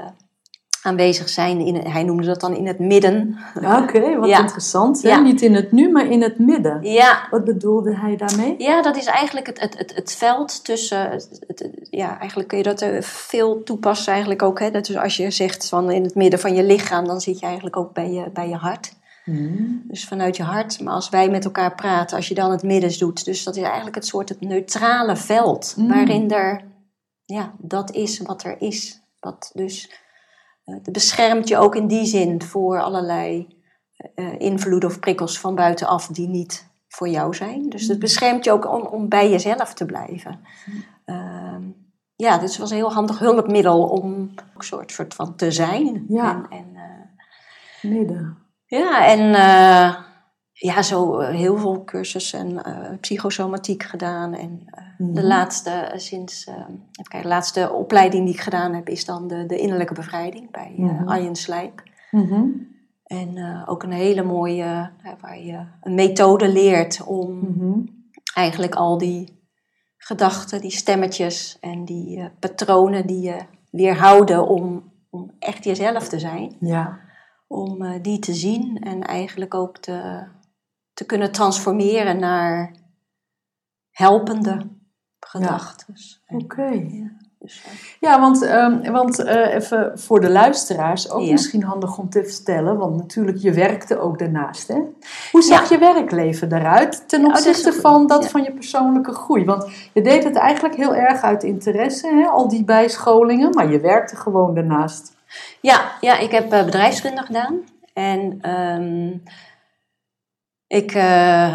[0.82, 3.38] aanwezig zijn, in, hij noemde dat dan in het midden.
[3.54, 4.38] Oké, wat Ja.
[4.40, 5.02] interessant.
[5.02, 5.08] Hè?
[5.08, 5.20] Ja.
[5.20, 6.82] Niet in het nu, maar in het midden.
[6.82, 8.54] Ja, Wat bedoelde hij daarmee?
[8.58, 11.10] Ja, dat is eigenlijk het, het, het, het veld tussen.
[11.10, 14.58] Het, het- ja, eigenlijk kun je dat eh, veel toepassen, eigenlijk ook.
[14.58, 14.70] Hè?
[14.70, 17.46] Dat dus als je zegt van in het midden van je lichaam, dan zit je
[17.46, 18.98] eigenlijk ook bij je, bij je hart.
[19.24, 19.82] Hmm.
[19.88, 20.80] Dus vanuit je hart.
[20.80, 23.24] Maar als wij met elkaar praten, als je dan het midden doet.
[23.24, 25.74] Dus dat is eigenlijk het soort het neutrale veld.
[25.76, 25.88] Mm.
[25.88, 26.64] Waarin er,
[27.24, 29.00] ja, dat is wat er is.
[29.20, 29.90] Wat dus,
[30.72, 33.58] het beschermt je ook in die zin voor allerlei
[34.14, 37.68] eh, invloeden of prikkels van buitenaf die niet voor jou zijn.
[37.68, 40.40] Dus het beschermt je ook om, om bij jezelf te blijven.
[41.04, 41.62] Ehm,
[42.16, 46.04] ja, dus het was een heel handig hulpmiddel om een soort, soort van te zijn.
[46.08, 46.46] Ja.
[46.50, 48.38] En, en, eh, Midden.
[48.66, 49.96] ja, en eh,
[50.62, 54.34] ja, zo eh, heel veel cursussen en eh, psychosomatiek gedaan.
[54.34, 55.26] En eh, de Mhm.
[55.26, 56.44] laatste, eh, sinds,
[56.92, 60.72] kijken, de laatste opleiding die ik gedaan heb, is dan de, de innerlijke bevrijding bij
[60.76, 61.08] Mhm.
[61.08, 61.82] Arjen Slijp.
[62.10, 62.42] Mhm.
[63.04, 67.80] En ook een hele mooie, waar je een methode leert om Mhm.
[68.34, 69.38] eigenlijk al die
[69.96, 73.36] gedachten, die stemmetjes en die patronen die je
[73.70, 76.98] weerhouden om, om echt jezelf te zijn Ja.
[77.46, 80.24] om die te zien en eigenlijk ook te,
[81.00, 82.72] te kunnen transformeren naar
[83.90, 84.58] helpende
[85.20, 85.94] gedachten.
[86.28, 86.62] Oké.
[86.62, 91.32] Ja, dus, eh, Ja, want, ehm, want eh, even voor de luisteraars ook Ja.
[91.32, 94.68] misschien handig om te vertellen, want natuurlijk je werkte ook daarnaast.
[94.68, 94.80] Hè?
[95.32, 98.28] Hoe zag je werkleven eruit ten opzichte van dat ja.
[98.28, 99.44] van je persoonlijke groei?
[99.44, 102.26] Want je deed het eigenlijk heel erg uit interesse, hè?
[102.26, 105.16] al die bijscholingen, maar je werkte gewoon daarnaast.
[105.60, 107.60] ja, ja, ik heb eh, bedrijfskunde gedaan
[107.92, 109.12] en ehm,
[110.70, 111.54] ik eh, eh,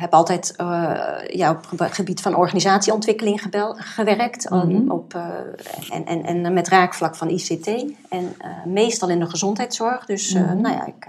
[0.00, 0.90] heb altijd eh,
[1.26, 5.14] ja, op het gebied van organisatieontwikkeling gebel- gewerkt en op,
[5.92, 7.66] en, en, en met raakvlak van ICT
[8.08, 10.04] en meestal in de gezondheidszorg.
[10.06, 10.60] Dus Mhm.
[10.60, 11.06] nou ja, ik,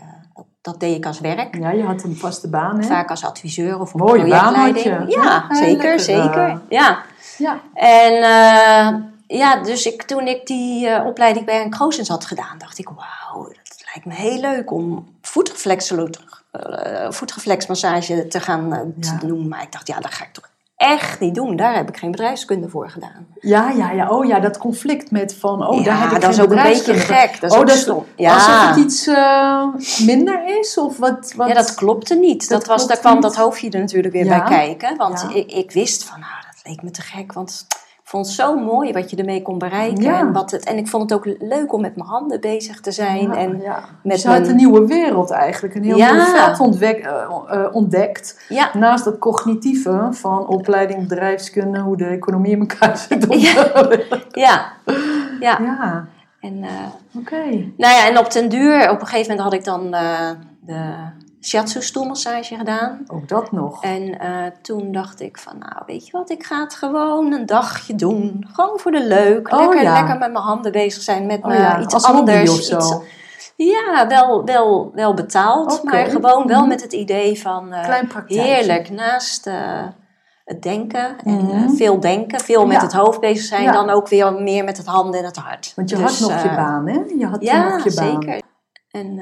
[0.62, 1.56] dat, deed ik als werk.
[1.58, 2.84] Ja, je had een vaste baan, hè?
[2.88, 5.14] Vaak als adviseur of een Mooie baan had projectleiding.
[5.14, 5.20] je.
[5.20, 6.62] Ja, Ja, zeker, lekker, zeker.
[6.70, 7.00] Ja.
[7.38, 7.60] Ja.
[7.74, 8.14] En
[9.28, 13.44] ja, dus ik, toen ik die opleiding bij een Kroosens had gedaan, dacht ik, wauw,
[13.44, 16.12] dat lijkt me heel leuk om voetreflexolo- eh,
[17.10, 19.18] voetreflexmassage te gaan eh, Ja.
[19.18, 19.48] te doen.
[19.48, 21.56] Maar ik dacht, ja, dat ga ik toch echt niet doen.
[21.56, 23.28] Daar heb ik geen bedrijfskunde voor gedaan.
[23.40, 24.10] Ja, ja, ja.
[24.10, 26.64] Oh ja, dat conflict met van, oh, ja, daar heb ik dat is ook een
[26.64, 27.42] beetje gek.
[27.42, 28.06] Dat is oh, dat stom.
[28.16, 28.34] Ja.
[28.34, 29.68] Alsof het iets eh,
[30.06, 30.78] minder is?
[30.78, 31.48] Of wat, wat?
[31.48, 32.50] Ja, dat klopte niet.
[32.50, 33.22] Dat Dat was, daar kwam niet.
[33.22, 34.40] dat hoofdje er natuurlijk weer Ja.
[34.40, 34.98] bij kijken.
[34.98, 37.34] Want ik, ik wist van, nou, dat leek me te gek.
[37.34, 37.68] Want
[38.10, 40.04] vond het zo mooi wat je ermee kon bereiken.
[40.04, 40.20] Ja.
[40.20, 42.92] En, wat het, en ik vond het ook leuk om met mijn handen bezig te
[42.92, 43.22] zijn.
[43.22, 43.80] Ja, en ja.
[44.04, 48.46] met Dus mijn- een nieuwe wereld eigenlijk, een heel nieuw veld eh, eh, ontdekt.
[48.74, 53.26] Naast dat cognitieve van opleiding bedrijfskunde, hoe de economie in elkaar zit.
[53.30, 53.72] Ja.
[54.32, 54.72] ja,
[55.40, 55.58] ja.
[55.60, 56.08] ja,
[56.40, 56.66] En,
[57.18, 57.46] oké.
[57.78, 59.92] nou ja, en op den duur, op een gegeven moment had ik dan
[60.66, 60.86] de
[61.42, 63.04] shiatsu stoelmassage gedaan.
[63.08, 63.84] Ook dat nog.
[63.84, 67.46] En eh, toen dacht ik van, nou weet je wat, ik ga het gewoon een
[67.46, 68.48] dagje doen.
[68.54, 69.54] Gewoon voor de leuk.
[69.54, 69.94] Oh, lekker, ja.
[69.94, 72.50] lekker met mijn handen bezig zijn, met Oh me ja, iets als anders.
[72.52, 72.76] of zo.
[72.78, 73.16] iets-
[73.56, 76.68] ja, wel, wel, wel betaald, maar gewoon wel Mhm.
[76.68, 79.84] met het idee van eh, Klein heerlijk naast eh,
[80.44, 81.70] het denken en Mhm.
[81.70, 82.82] veel denken, veel met Ja.
[82.84, 85.74] het hoofd bezig zijn, dan ook weer meer met het handen en het hart.
[85.76, 87.00] Want je Dus, had nog je baan, hè?
[87.18, 88.22] Je had Ja, nog je baan.
[88.22, 88.42] zeker.
[88.92, 89.20] En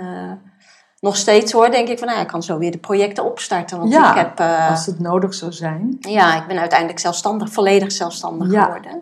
[1.05, 3.77] nog steeds hoor, denk ik van, nou, ja, ik kan zo weer de projecten opstarten.
[3.79, 5.97] Want Ja, ik heb, eh, Als het nodig zou zijn.
[5.99, 8.63] ja, ik ben uiteindelijk zelfstandig, volledig zelfstandig Ja.
[8.63, 9.01] geworden.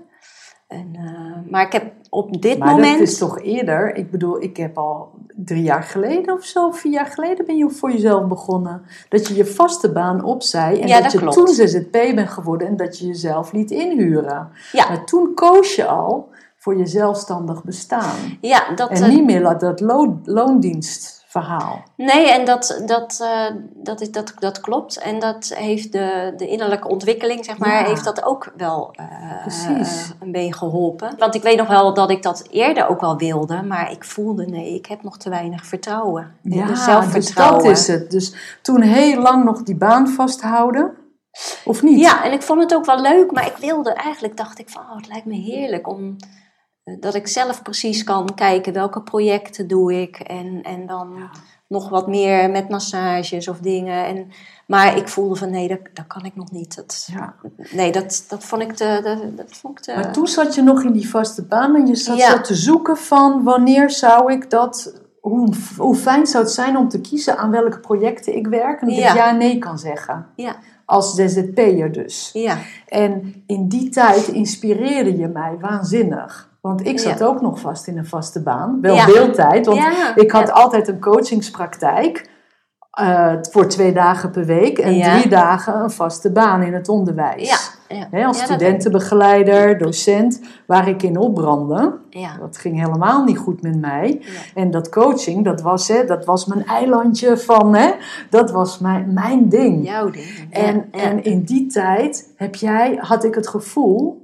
[0.67, 2.99] En, eh, maar ik heb op dit Maar moment...
[2.99, 3.95] dat is toch eerder.
[3.95, 7.69] Ik bedoel, ik heb al drie jaar geleden of zo, vier jaar geleden ben je
[7.69, 8.81] voor jezelf begonnen.
[9.09, 11.35] Dat je je vaste baan opzij en Ja, dat, dat je klopt.
[11.35, 14.49] toen ZZP bent geworden en dat je jezelf liet inhuren.
[14.71, 14.87] Ja.
[14.87, 18.37] Maar toen koos je al voor je zelfstandig bestaan.
[18.41, 19.79] Ja, dat, En eh, niet meer dat- dat
[21.33, 21.83] loondienstverhaal.
[21.95, 24.97] nee, en dat, dat, eh, dat, is, dat, dat klopt.
[24.97, 27.87] En dat heeft de, de innerlijke ontwikkeling, zeg maar, Ja.
[27.87, 30.11] heeft dat ook wel eh, Precies.
[30.19, 31.15] een beetje geholpen.
[31.17, 34.45] Want ik weet nog wel dat ik dat eerder ook wel wilde, maar ik voelde,
[34.45, 36.35] nee, ik heb nog te weinig vertrouwen.
[36.41, 37.63] Ja, dus dus zelfvertrouwen.
[37.63, 38.11] dat is het.
[38.11, 40.93] Dus toen heel lang nog die baan vasthouden.
[41.65, 41.99] Of niet?
[41.99, 44.81] Ja, en ik vond het ook wel leuk, maar ik wilde eigenlijk, dacht ik van,
[44.81, 46.27] oh, het lijkt me heerlijk om, eh,
[46.83, 51.29] dat ik zelf precies kan kijken welke projecten doe ik en, en dan
[51.67, 54.05] nog wat meer met massages of dingen.
[54.05, 54.31] En,
[54.67, 56.75] maar ik voelde van, nee, dat, dat kan ik nog niet.
[56.75, 57.35] Dat, Ja.
[57.71, 58.99] Nee, dat, dat vond ik te...
[59.03, 61.87] Dat, dat vond ik te Maar toen zat je nog in die vaste baan en
[61.87, 62.29] je zat Ja.
[62.29, 66.89] zo te zoeken van wanneer zou ik dat, hoe, hoe fijn zou het zijn om
[66.89, 70.27] te kiezen aan welke projecten ik werk en dat ik ja nee kan zeggen.
[70.35, 70.55] Ja,
[70.93, 72.29] Als ZZP'er dus.
[72.33, 76.49] ja, En in die tijd inspireerde je mij waanzinnig.
[76.61, 77.25] Want ik zat Ja.
[77.25, 78.77] ook nog vast in een vaste baan.
[78.81, 79.81] Wel deeltijd, want
[80.15, 82.29] ik had altijd een coachingspraktijk.
[82.93, 85.17] Eh, voor twee dagen per week en Ja.
[85.17, 87.71] drie dagen een vaste baan in het onderwijs.
[88.11, 91.93] ja, als studentenbegeleider, docent, waar ik in opbrandde.
[92.09, 94.21] Ja, Dat ging helemaal niet goed met mij.
[94.55, 97.91] En dat coaching, dat was, hè, dat was mijn eilandje van, hè,
[98.29, 99.85] dat was mijn, mijn ding.
[99.85, 100.25] jouw ding.
[100.49, 104.22] En, en in die tijd heb jij, had ik het gevoel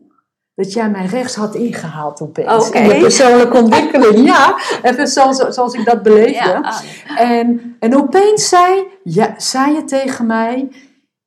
[0.59, 2.67] dat jij mij rechts had ingehaald opeens.
[2.67, 2.77] Oké.
[2.77, 4.59] In mijn persoonlijke ontwikkeling, ja.
[4.81, 6.49] Even zoals, zoals ik dat beleefde.
[6.49, 10.67] ja, ah, En, en opeens zei, ja, zei je tegen mij,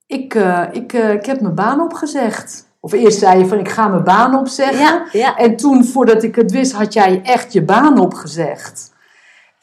[0.07, 2.67] ik, eh, ik, eh, ik heb mijn baan opgezegd.
[2.79, 4.79] Of eerst zei je van, ik ga mijn baan opzeggen.
[4.79, 5.37] ja, ja.
[5.37, 8.92] En toen, voordat ik het wist, had jij echt je baan opgezegd.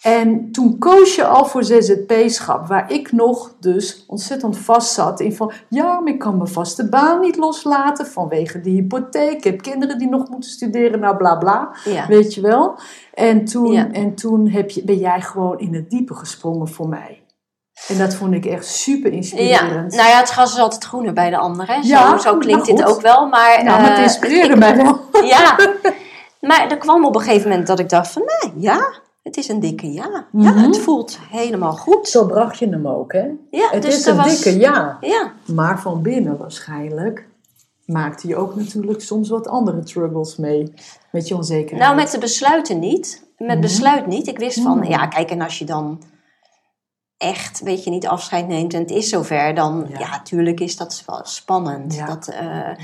[0.00, 5.34] En toen koos je al voor ZZP-schap, waar ik nog dus ontzettend vast zat in
[5.34, 9.32] van, ja, maar ik kan mijn vaste baan niet loslaten vanwege de hypotheek.
[9.32, 12.06] Ik heb kinderen die nog moeten studeren, nou bla bla, ja.
[12.06, 12.78] weet je wel.
[13.14, 13.90] En toen, Ja.
[13.92, 17.24] en toen heb je, ben jij gewoon in het diepe gesprongen voor mij.
[17.88, 19.94] En dat vond ik echt super Ja, inspirerend.
[19.94, 21.84] nou ja, het gras is altijd groener bij de anderen.
[21.84, 22.94] Zo, Ja, zo klinkt nou dit goed.
[22.96, 23.26] ook wel.
[23.26, 25.00] Maar, Ja, maar het eh, inspireerde mij wel.
[25.24, 25.56] Ja,
[26.40, 29.48] maar er kwam op een gegeven moment dat ik dacht van, nee, ja, het is
[29.48, 30.26] een dikke ja.
[30.32, 30.58] Ja, Mhm.
[30.58, 32.08] het voelt helemaal goed.
[32.08, 33.30] Zo bracht je hem ook, hè?
[33.50, 34.96] Ja, Het dus is een was, dikke ja.
[35.00, 37.28] Ja, Maar van binnen waarschijnlijk
[37.86, 40.72] maakte je ook natuurlijk soms wat andere struggles mee
[41.12, 41.80] met je onzekerheid.
[41.82, 43.28] nou met de besluiten niet.
[43.36, 43.60] Met Mhm.
[43.60, 44.26] besluit niet.
[44.26, 44.88] Ik wist van, Mhm.
[44.90, 46.02] ja, kijk, en als je dan
[47.16, 49.98] echt, weet je, niet afscheid neemt en het is zover, dan, Ja.
[49.98, 51.94] ja, natuurlijk is dat wel spannend.
[51.94, 52.06] Ja.
[52.06, 52.74] Dat, eh, Ja.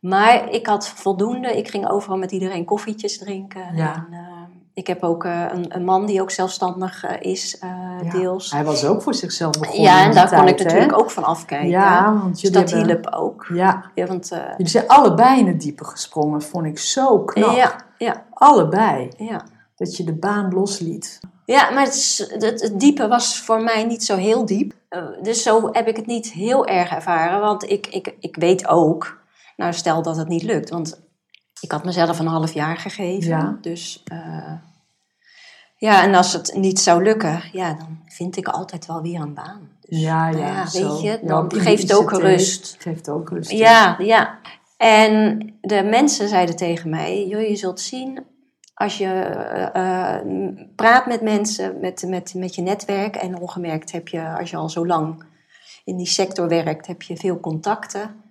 [0.00, 1.56] Maar ik had voldoende.
[1.56, 3.76] Ik ging overal met iedereen koffietjes drinken.
[3.76, 3.94] Ja.
[3.94, 4.31] En, eh,
[4.74, 7.70] ik heb ook eh, een, een man die ook zelfstandig eh, is, eh,
[8.02, 8.10] Ja.
[8.10, 8.50] deels.
[8.50, 9.82] Hij was ook voor zichzelf begonnen.
[9.84, 11.68] Ja, en daar kon ik natuurlijk ook van afkijken.
[11.68, 13.46] Ja, want dus dat hebben- hielp ook.
[13.54, 16.42] Ja, Ja, want, jullie zijn allebei in het diepe gesprongen.
[16.42, 17.56] Vond ik zo knap.
[17.56, 19.08] ja, ja, Allebei.
[19.16, 19.44] ja.
[19.76, 21.20] Dat je de baan losliet.
[21.44, 24.72] ja, maar het, het, het diepe was voor mij niet zo heel diep.
[25.22, 27.40] Dus zo heb ik het niet heel erg ervaren.
[27.40, 29.18] Want ik, ik, ik weet ook,
[29.56, 30.70] nou stel dat het niet lukt.
[30.70, 31.00] Want
[31.62, 33.28] ik had mezelf een half jaar gegeven.
[33.28, 33.58] Ja.
[33.60, 34.52] Dus eh,
[35.76, 39.34] ja, en als het niet zou lukken, ja, dan vind ik altijd wel weer een
[39.34, 39.68] baan.
[39.80, 40.36] Dus, Ja, ja.
[40.36, 40.92] nou ja, zo.
[40.92, 42.76] weet je, dan geeft ook rust.
[42.78, 43.50] Geeft ook rust.
[43.50, 44.38] Ja, ja.
[44.76, 48.24] En de mensen zeiden tegen mij: joh, je zult zien
[48.74, 50.26] als je eh, eh,
[50.76, 53.16] praat met mensen, met, met, met je netwerk.
[53.16, 55.24] En ongemerkt heb je, als je al zo lang
[55.84, 58.21] in die sector werkt, heb je veel contacten.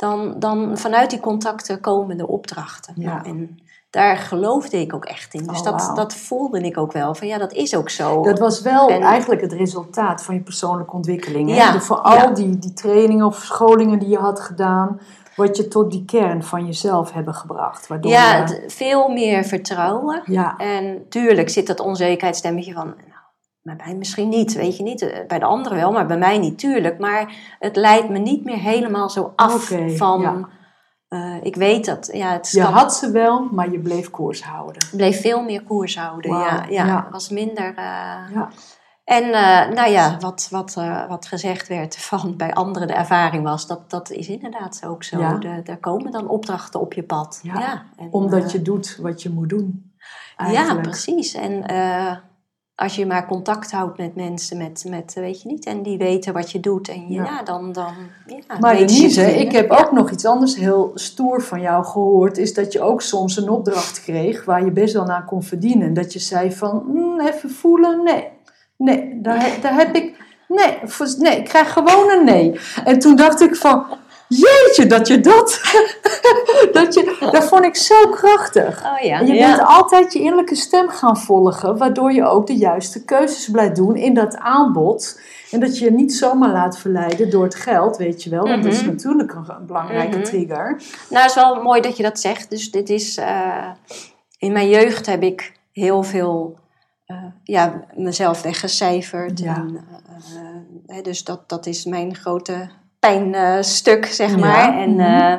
[0.00, 2.94] Dan, dan vanuit die contacten komen de opdrachten.
[2.96, 3.14] Ja.
[3.14, 3.58] Nou, en
[3.90, 5.46] daar geloofde ik ook echt in.
[5.46, 7.14] Dus Oh, dat, dat voelde ik ook wel.
[7.14, 8.22] Van ja, dat is ook zo.
[8.22, 11.54] Dat was wel En- eigenlijk het resultaat van je persoonlijke ontwikkeling.
[11.54, 12.26] Ja, De- voor al ja.
[12.30, 15.00] die, die trainingen of scholingen die je had gedaan,
[15.36, 17.86] wat je tot die kern van jezelf hebben gebracht.
[17.86, 20.22] Waardoor ja, je- veel meer vertrouwen.
[20.24, 22.94] ja, En tuurlijk zit dat onzekerheidsstemmetje van...
[23.62, 25.02] Nou, bij mij misschien niet, weet je niet.
[25.02, 26.98] Eh, Bij de anderen wel, maar bij mij niet, tuurlijk.
[26.98, 30.20] Maar het leidt me niet meer helemaal zo af van...
[30.20, 30.48] ja.
[31.08, 34.82] eh, ik weet dat, ja, het je had ze wel, maar je bleef koers houden.
[34.92, 36.30] bleef veel meer koers houden.
[36.30, 37.08] Ja, ja, ja.
[37.10, 37.68] was minder...
[37.68, 37.84] eh,
[38.34, 38.48] Ja.
[39.04, 39.30] En
[39.74, 40.74] nou ja, wat, wat,
[41.08, 45.18] wat gezegd werd van bij anderen de ervaring was, dat, dat is inderdaad ook zo.
[45.18, 45.34] Ja.
[45.34, 47.40] De- er komen dan opdrachten op je pad.
[47.42, 49.92] Ja, en, Omdat je doet wat je moet doen.
[50.50, 51.34] Ja, precies.
[51.34, 51.62] En
[52.80, 56.32] als je maar contact houdt met mensen, met, met, weet je niet, en die weten
[56.32, 57.24] wat je doet, en Ja.
[57.24, 57.42] ja.
[57.42, 57.94] dan, dan
[58.26, 62.38] ja, Maar Denise, ik heb ook nog iets anders heel stoer van jou gehoord.
[62.38, 65.86] Is dat je ook soms een opdracht kreeg waar je best wel naar kon verdienen.
[65.86, 68.28] En dat je zei van, "Hmm, even voelen, nee.
[68.76, 70.14] Nee, daar, daar heb ik,
[70.48, 70.78] nee,
[71.18, 72.60] nee, ik krijg gewoon een nee.
[72.84, 73.84] En toen dacht ik van,
[74.38, 75.60] jeetje, dat je dat,
[76.72, 78.84] dat je, dat vond ik zo krachtig.
[78.84, 79.56] Oh ja, En je ja.
[79.56, 83.96] bent altijd je innerlijke stem gaan volgen, waardoor je ook de juiste keuzes blijft doen
[83.96, 85.20] in dat aanbod.
[85.50, 88.42] En dat je je niet zomaar laat verleiden door het geld, weet je wel.
[88.48, 88.90] Want dat is Mhm.
[88.90, 90.24] natuurlijk een, een belangrijke Mhm.
[90.26, 90.82] trigger.
[91.10, 92.50] Nou, het is wel mooi dat je dat zegt.
[92.50, 93.68] Dus dit is, eh,
[94.38, 96.58] in mijn jeugd heb ik heel veel,
[97.06, 99.38] eh, ja, mezelf weggecijferd.
[99.38, 99.54] Ja.
[99.56, 99.84] En,
[100.86, 102.68] eh, dus dat, dat is mijn grote
[103.00, 104.78] pijnstuk, zeg Ja, maar.
[104.78, 105.00] En mhm.
[105.00, 105.32] eh,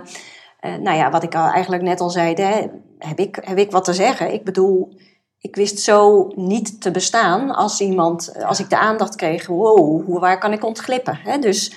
[0.60, 3.72] eh, nou ja, wat ik al eigenlijk net al zei, hè, heb, ik, heb ik
[3.72, 4.34] wat te zeggen?
[4.34, 4.98] Ik bedoel,
[5.40, 10.20] ik wist zo niet te bestaan als iemand, als ik de aandacht kreeg, wow, hoe,
[10.20, 11.20] waar kan ik ontglippen?
[11.24, 11.40] Hè?
[11.40, 11.74] Dus,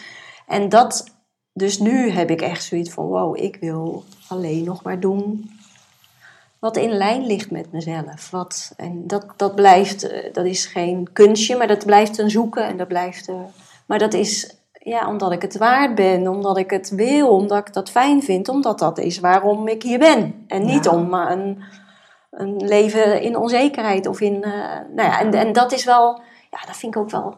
[0.47, 1.05] en dat,
[1.53, 5.51] dus nu heb ik echt zoiets van, wow, ik wil alleen nog maar doen
[6.64, 8.31] wat in lijn ligt met mezelf.
[8.31, 12.66] Wat, en dat, dat blijft, eh, dat is geen kunstje, maar dat blijft een zoeken
[12.66, 13.35] en dat blijft, eh,
[13.87, 17.73] maar dat is ja, omdat ik het waard ben, omdat ik het wil, omdat ik
[17.73, 20.44] dat fijn vind, omdat dat is waarom ik hier ben.
[20.47, 20.90] En niet Ja.
[20.92, 21.62] om maar een,
[22.31, 24.53] een leven in onzekerheid of in, eh,
[24.94, 26.20] nou ja, en, en dat is wel,
[26.51, 27.35] ja, dat vind ik ook wel,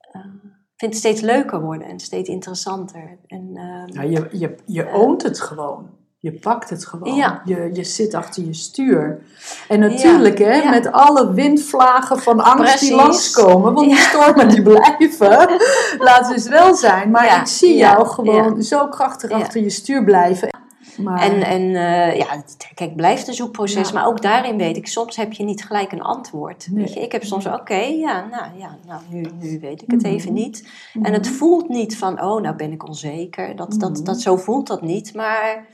[0.00, 3.18] eh, ik vind het steeds leuker worden en steeds interessanter.
[3.26, 5.90] En, ehm, Ja, je, je, je oont het gewoon.
[6.20, 7.14] Je pakt het gewoon.
[7.14, 7.42] Ja.
[7.44, 9.22] Je, je zit achter je stuur.
[9.68, 10.70] En natuurlijk, hè, ja.
[10.70, 13.34] met alle windvlagen van angst die Precies.
[13.36, 13.72] langskomen.
[13.74, 15.58] Want die stormen die blijven.
[16.08, 17.10] Laat dus wel zijn.
[17.10, 20.48] Maar ik zie jou gewoon zo krachtig achter je stuur blijven.
[20.96, 22.42] Maar, En, en eh, ja,
[22.74, 26.02] kijk, blijft een zoekproces, maar ook daarin weet ik, soms heb je niet gelijk een
[26.02, 26.66] antwoord.
[26.70, 26.84] Nee.
[26.84, 30.02] Weet je, ik heb soms, oké, ja, nou, ja, nou nu, nu weet ik het
[30.02, 30.12] Mhm.
[30.12, 30.68] even niet.
[31.02, 33.56] En het voelt niet van, oh, nou ben ik onzeker.
[33.56, 33.78] Dat, Mhm.
[33.78, 35.66] dat, dat, zo voelt dat niet, maar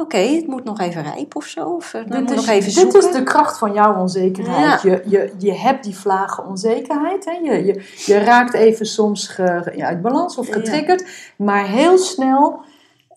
[0.00, 1.68] oké, het moet nog even rijpen of zo.
[1.74, 3.08] Of het dit, moet is, nog even dit zoeken.
[3.08, 4.82] is de kracht van jouw onzekerheid.
[4.82, 4.90] Ja.
[4.90, 7.24] Je, je, je hebt die vlagen onzekerheid.
[7.24, 7.32] Hè?
[7.32, 10.52] Je, je, je raakt even soms ge- ja, uit balans of Ja.
[10.52, 11.32] getriggerd.
[11.36, 12.60] Maar heel snel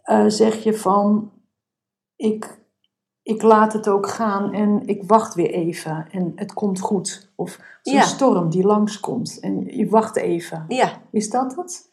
[0.04, 1.32] eh, zeg je van...
[2.16, 2.62] Ik,
[3.22, 6.08] ik laat het ook gaan en ik wacht weer even.
[6.12, 7.32] En het komt goed.
[7.36, 9.40] Of zo'n storm die langskomt.
[9.40, 10.66] En je wacht even.
[10.68, 11.02] Ja.
[11.12, 11.92] Is dat het?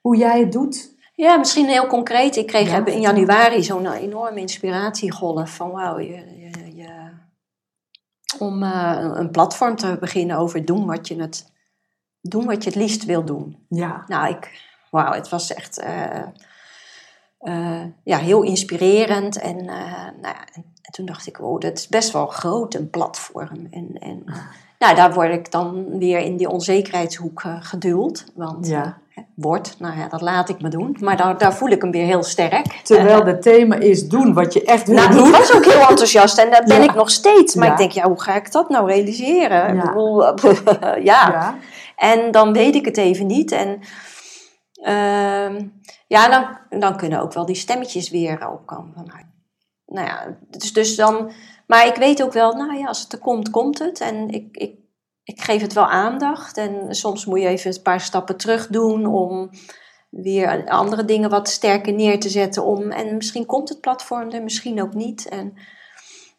[0.00, 0.94] Hoe jij het doet?
[1.14, 2.36] Ja, misschien heel concreet.
[2.36, 7.10] Ik kreeg Ja, in januari zo'n enorme inspiratiegolf van wauw, je, je, je-
[8.38, 11.52] om eh, een- platform te beginnen over doen wat je het,
[12.20, 13.66] doen wat je het liefst wil doen.
[13.68, 14.04] Ja.
[14.06, 16.22] Nou, ik, wauw, het was echt eh,
[17.38, 19.38] eh, ja, heel inspirerend.
[19.38, 22.90] En, nou ja, en, en toen dacht ik, wow, dat is best wel groot, een
[22.90, 23.66] platform.
[23.70, 24.24] En, en
[24.78, 28.24] nou, daar word ik dan weer in die onzekerheidshoek geduwd.
[28.34, 28.98] Want Ja.
[29.36, 30.96] Eh, wordt, nou ja, dat laat ik me doen.
[31.00, 32.80] Maar daar, daar voel ik hem weer heel sterk.
[32.82, 35.26] Terwijl het thema is doen wat je echt wil Nou, doen.
[35.28, 36.82] ik was ook heel enthousiast en daar ben Ja.
[36.88, 37.54] ik nog steeds.
[37.54, 37.72] Maar Ja.
[37.72, 39.68] ik denk, ja, hoe ga ik dat nou realiseren?
[39.68, 39.88] Ik Ja.
[39.88, 40.24] bedoel,
[41.12, 41.54] ja.
[41.96, 43.52] En dan weet ik het even niet.
[43.52, 43.80] En
[44.72, 45.64] ehm,
[46.06, 48.92] ja, dan, dan kunnen ook wel die stemmetjes weer opkomen.
[48.94, 49.20] Van, nou,
[49.86, 51.30] nou ja, dus, dus dan...
[51.66, 54.00] Maar ik weet ook wel, nou ja, als het er komt, komt het.
[54.00, 54.74] En ik, ik,
[55.24, 56.56] ik geef het wel aandacht.
[56.56, 59.50] En soms moet je even een paar stappen terug doen om
[60.10, 62.64] weer andere dingen wat sterker neer te zetten.
[62.64, 65.28] Om, en misschien komt het platform er, misschien ook niet.
[65.28, 65.54] En,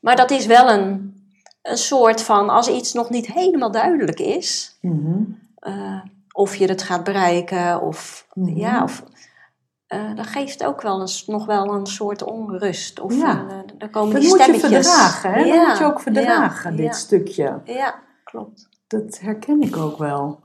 [0.02, 1.16] maar dat is wel een,
[1.62, 5.22] een soort van, als iets nog niet helemaal duidelijk is, Mhm.
[5.56, 6.00] eh,
[6.32, 8.58] of je het gaat bereiken, of Mhm.
[8.58, 9.04] ja, of.
[9.88, 13.00] eh dat geeft ook wel nog wel een soort onrust.
[13.00, 13.40] Of Ja.
[13.40, 14.88] een, eh, dan komen Dat die moet je stemmetjes.
[14.88, 15.40] verdragen, hè?
[15.40, 17.62] Ja, dat moet je ook verdragen, ja, dit stukje.
[17.66, 18.70] Ja, klopt.
[19.02, 20.40] Dat herken ik ook wel.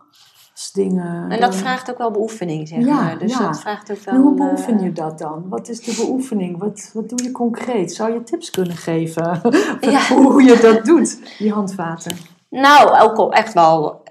[0.52, 3.18] Als dingen, En dat vraagt ook wel beoefening, zeg Ja, maar.
[3.18, 3.38] Dus ja.
[3.38, 4.14] dat vraagt ook wel...
[4.14, 5.48] En hoe eh, beoefen je dat dan?
[5.48, 6.58] Wat is de beoefening?
[6.58, 7.92] Wat, wat doe je concreet?
[7.92, 9.40] Zou je tips kunnen geven
[9.80, 10.14] Ja.
[10.14, 12.16] hoe je dat doet, die handvaten?
[12.50, 14.02] Nou, ook echt wel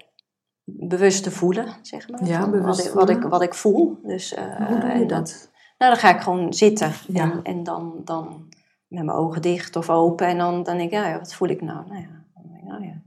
[0.64, 2.24] bewust te voelen, zeg maar.
[2.24, 3.98] Ja, bewust wat, ik, wat, ik, wat ik voel.
[4.02, 5.50] Dus, eh, hoe doe je dat?
[5.78, 6.92] Nou, dan ga ik gewoon zitten.
[7.12, 8.48] En, en dan, dan
[8.88, 10.26] met mijn ogen dicht of open.
[10.26, 11.86] En dan, dan denk ik, ja, wat voel ik nou?
[11.88, 13.02] Nou ja, dan, denk ik, nou ja.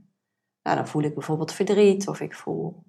[0.62, 2.08] Nou, dan voel ik bijvoorbeeld verdriet.
[2.08, 2.82] Of ik voel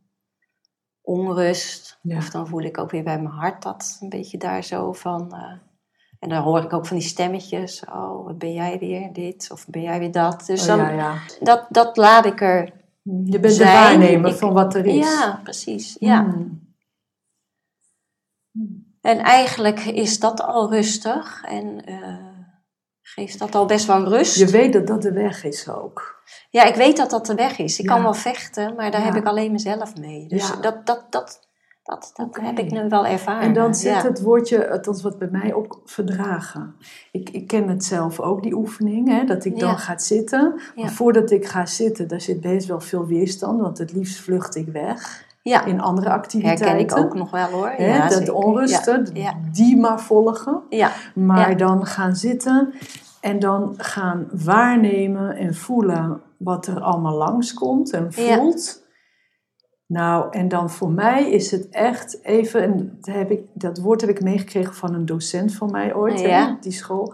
[1.02, 2.00] onrust.
[2.02, 2.18] Ja.
[2.18, 5.34] Of dan voel ik ook weer bij mijn hart dat een beetje daar zo van...
[5.36, 5.58] eh,
[6.20, 7.86] en dan hoor ik ook van die stemmetjes.
[7.86, 9.52] Oh, wat ben jij weer dit?
[9.52, 10.46] Of ben jij weer dat?
[10.46, 11.18] Dus Oh, dan, ja, ja.
[11.40, 12.74] Dat, dat laat ik er
[13.26, 13.68] Je bent zijn.
[13.68, 13.74] de
[14.06, 14.96] waarnemer Ik- van wat er is.
[15.20, 15.96] Ja, precies.
[16.00, 16.24] Ja.
[16.24, 16.62] Hmm.
[19.02, 22.33] En eigenlijk is dat al rustig en eh,
[23.04, 24.36] geeft dat al best wel rust.
[24.38, 26.22] Je weet dat dat de weg is ook.
[26.50, 27.80] Ja, ik weet dat dat de weg is.
[27.80, 27.94] Ik Ja.
[27.94, 29.06] kan wel vechten, maar daar Ja.
[29.08, 30.28] heb ik alleen mezelf mee.
[30.28, 30.56] Dus Ja.
[30.56, 31.40] dat, dat, dat,
[31.84, 33.42] dat, dat heb ik nu wel ervaren.
[33.42, 36.76] En dan zit het woordje, althans wat bij mij ook, verdragen.
[37.12, 40.62] Ik, ik ken het zelf ook, die oefening, hè, dat ik dan ga zitten.
[40.76, 44.56] Maar voordat ik ga zitten, daar zit best wel veel weerstand, want het liefst vlucht
[44.56, 46.66] ik weg Ja, in andere activiteiten.
[46.68, 47.74] herken ik ook nog wel hoor.
[47.78, 49.34] Ja, dat onrusten, Ja.
[49.52, 50.62] die maar volgen.
[50.70, 52.74] Ja, Maar dan gaan zitten
[53.22, 58.82] en dan gaan waarnemen en voelen wat er allemaal langskomt en voelt.
[59.88, 64.02] Nou, en dan voor mij is het echt even, en dat, heb ik, dat woord
[64.02, 67.14] heb ik meegekregen van een docent van mij ooit, hè, die school.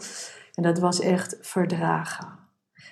[0.53, 2.27] En dat was echt verdragen.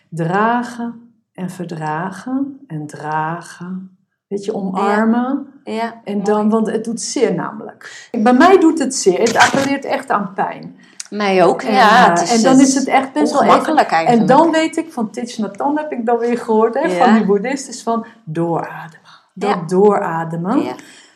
[0.10, 3.97] Dragen en verdragen en dragen.
[4.28, 5.48] Weet je, omarmen.
[5.64, 6.02] ja.
[6.04, 8.10] En dan, want het doet zeer namelijk.
[8.12, 9.20] Bij mij doet het zeer.
[9.20, 10.76] Het appelleert echt aan pijn.
[11.10, 12.04] Mij ook, En, ja.
[12.04, 13.54] eh, het is, en dan is het echt best wel even.
[13.54, 14.30] ongemakkelijk eigenlijk.
[14.32, 17.06] En dan weet ik van Thich Nhat Hanh heb ik dan weer gehoord hè, Ja.
[17.06, 19.06] van die boeddhisten van doorademen.
[19.34, 19.64] Dat Ja.
[19.68, 20.76] doorademen, Ja.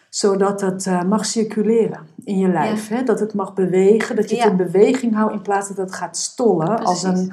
[0.10, 2.88] zodat het eh, mag circuleren in je lijf.
[2.88, 3.04] Hè?
[3.04, 6.17] Dat het mag bewegen, dat je het in beweging houdt in plaats dat het gaat
[6.17, 7.32] stollen als een,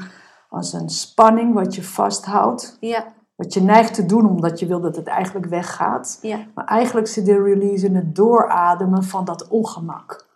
[0.48, 2.76] als een spanning wat je vasthoudt.
[2.80, 3.04] Ja,
[3.38, 6.18] Wat je neigt te doen omdat je wil dat het eigenlijk weggaat.
[6.22, 6.46] ja.
[6.54, 10.26] Maar eigenlijk zit de release in het doorademen van dat ongemak.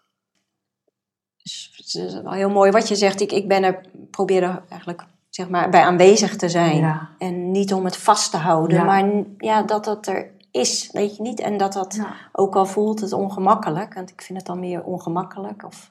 [1.42, 3.20] Dus het is wel heel mooi wat je zegt.
[3.20, 6.76] Ik, ik ben er, probeer er eigenlijk zeg maar, bij aanwezig te zijn.
[6.76, 7.08] Ja.
[7.18, 8.84] En niet om het vast te houden, Ja.
[8.84, 11.40] maar ja, dat dat er is, weet je niet.
[11.40, 12.00] En dat dat,
[12.32, 15.64] ook al voelt het ongemakkelijk, want ik vind het dan meer ongemakkelijk.
[15.64, 15.90] Of,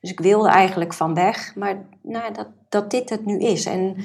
[0.00, 3.66] dus ik wilde eigenlijk van weg, maar nou, dat, dat dit het nu is.
[3.66, 3.96] En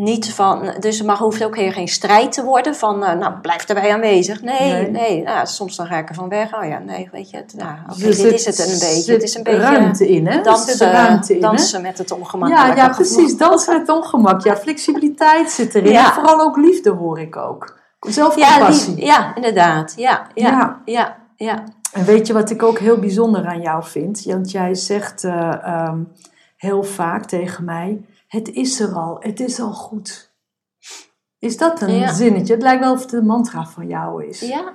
[0.00, 3.64] niet van, dus het mag, hoeft ook geen strijd te worden van, eh, nou, blijf
[3.68, 4.42] erbij aanwezig.
[4.42, 4.90] Nee, Nee.
[4.90, 6.54] nee, nou, soms dan ga ik er van weg.
[6.54, 9.12] Oh ja, nee, weet je, het, nou, Dus dit er is het een beetje.
[9.12, 10.36] Het is een beetje ruimte in, hè?
[10.38, 12.76] Er dansen, ruimte in, dansen met het ongemakkelijke.
[12.76, 13.36] Ja, ja, precies.
[13.36, 14.42] Dansen met ongemak.
[14.44, 15.92] Ja, flexibiliteit zit erin.
[15.92, 16.06] Ja.
[16.06, 17.78] En vooral ook liefde hoor ik ook.
[18.00, 18.94] Ja, Zelfcompassie.
[18.94, 19.92] die- ja, inderdaad.
[19.96, 20.80] Ja, ja, Ja.
[20.84, 21.64] ja, ja.
[21.92, 24.22] En weet je wat ik ook heel bijzonder aan jou vind?
[24.24, 25.98] Want jij zegt eh, ehm,
[26.56, 30.30] heel vaak tegen mij: Het is er al, het is al goed.
[31.38, 32.12] Is dat een Ja.
[32.12, 32.52] zinnetje?
[32.52, 34.40] Het lijkt wel of het een mantra van jou is.
[34.40, 34.72] Ja.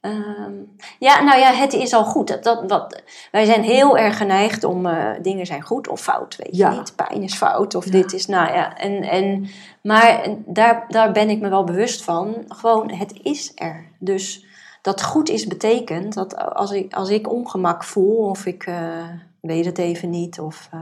[0.00, 0.52] Ehm,
[0.98, 2.28] ja, nou ja, het is al goed.
[2.28, 6.36] Dat, dat, wat, wij zijn heel erg geneigd om eh, dingen zijn goed of fout,
[6.36, 6.70] weet Ja.
[6.70, 6.96] je niet.
[6.96, 7.90] Pijn is fout of Ja.
[7.90, 8.76] dit is, nou ja.
[8.76, 9.46] En, en,
[9.82, 12.44] maar daar, daar ben ik me wel bewust van.
[12.48, 13.86] Gewoon, het is er.
[13.98, 14.44] Dus
[14.82, 19.08] dat goed is betekent dat als ik, als ik ongemak voel of ik eh,
[19.40, 20.68] weet het even niet of...
[20.72, 20.80] eh,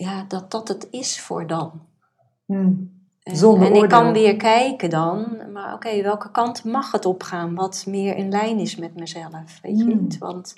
[0.00, 1.80] ja, dat dat het is voor dan.
[2.46, 2.98] Hmm.
[3.22, 7.54] En, Zonder en ik kan weer kijken dan, maar oké, welke kant mag het opgaan?
[7.54, 10.00] Wat meer in lijn is met mezelf, weet je Hmm.
[10.00, 10.18] niet?
[10.18, 10.54] Want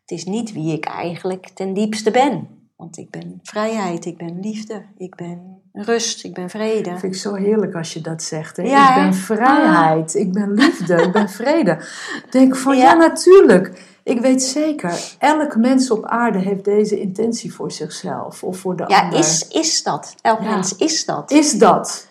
[0.00, 2.61] het is niet wie ik eigenlijk ten diepste ben.
[2.82, 6.90] Want ik ben vrijheid, ik ben liefde, ik ben rust, ik ben vrede.
[6.90, 8.56] Dat vind ik zo heerlijk als je dat zegt.
[8.56, 8.62] Hè?
[8.62, 11.78] Ja, ik ben vrijheid, ik ben liefde, ik ben vrede.
[12.30, 12.82] Denk van ja.
[12.82, 12.94] Ja.
[12.94, 13.82] natuurlijk.
[14.04, 18.84] Ik weet zeker, elk mens op aarde heeft deze intentie voor zichzelf of voor de
[18.86, 19.18] Ja, ander.
[19.18, 20.14] is, is dat.
[20.20, 20.50] Elk Ja.
[20.50, 21.30] mens is dat.
[21.30, 22.08] Is dat?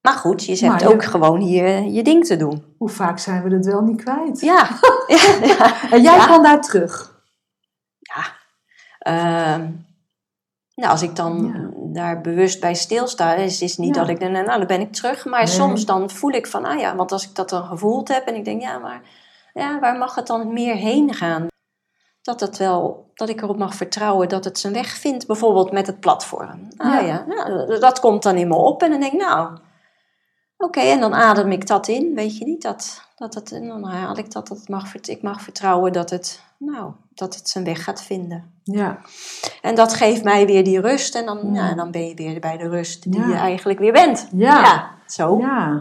[0.00, 2.64] Maar goed, je je- ook gewoon hier je ding te doen.
[2.78, 4.40] Hoe vaak zijn we het wel niet kwijt?
[4.40, 4.68] Ja,
[5.06, 5.90] ja, ja.
[5.90, 6.26] En jij Ja.
[6.26, 7.12] kan daar terug.
[9.04, 9.70] Ehm,
[10.74, 11.70] nou, als ik dan Ja.
[11.92, 14.00] daar bewust bij stilsta, is het niet Ja.
[14.00, 15.24] dat ik dan, nou, dan ben ik terug.
[15.24, 15.48] Maar Nee.
[15.54, 18.34] soms dan voel ik van, ah ja, want als ik dat dan gevoeld heb en
[18.34, 19.02] ik denk, ja, maar
[19.54, 21.46] ja, waar mag het dan meer heen gaan?
[22.22, 25.86] Dat het wel, dat ik erop mag vertrouwen dat het zijn weg vindt, bijvoorbeeld met
[25.86, 26.68] het platform.
[26.76, 26.98] Ah Ja.
[27.00, 29.56] ja, nou, dat komt dan in me op en dan denk ik, nou,
[30.56, 33.84] oké, en dan adem ik dat in, weet je niet, dat, dat het, en dan
[33.84, 37.84] haal ik dat, dat mag, ik mag vertrouwen dat het, nou, dat het zijn weg
[37.84, 38.44] gaat vinden.
[38.62, 38.98] Ja.
[39.62, 41.14] En dat geeft mij weer die rust.
[41.14, 41.68] En dan, Ja.
[41.68, 43.28] ja, dan ben je weer bij de rust die Ja.
[43.28, 44.28] je eigenlijk weer bent.
[44.32, 44.90] Ja.
[45.06, 45.38] zo.
[45.38, 45.80] ja.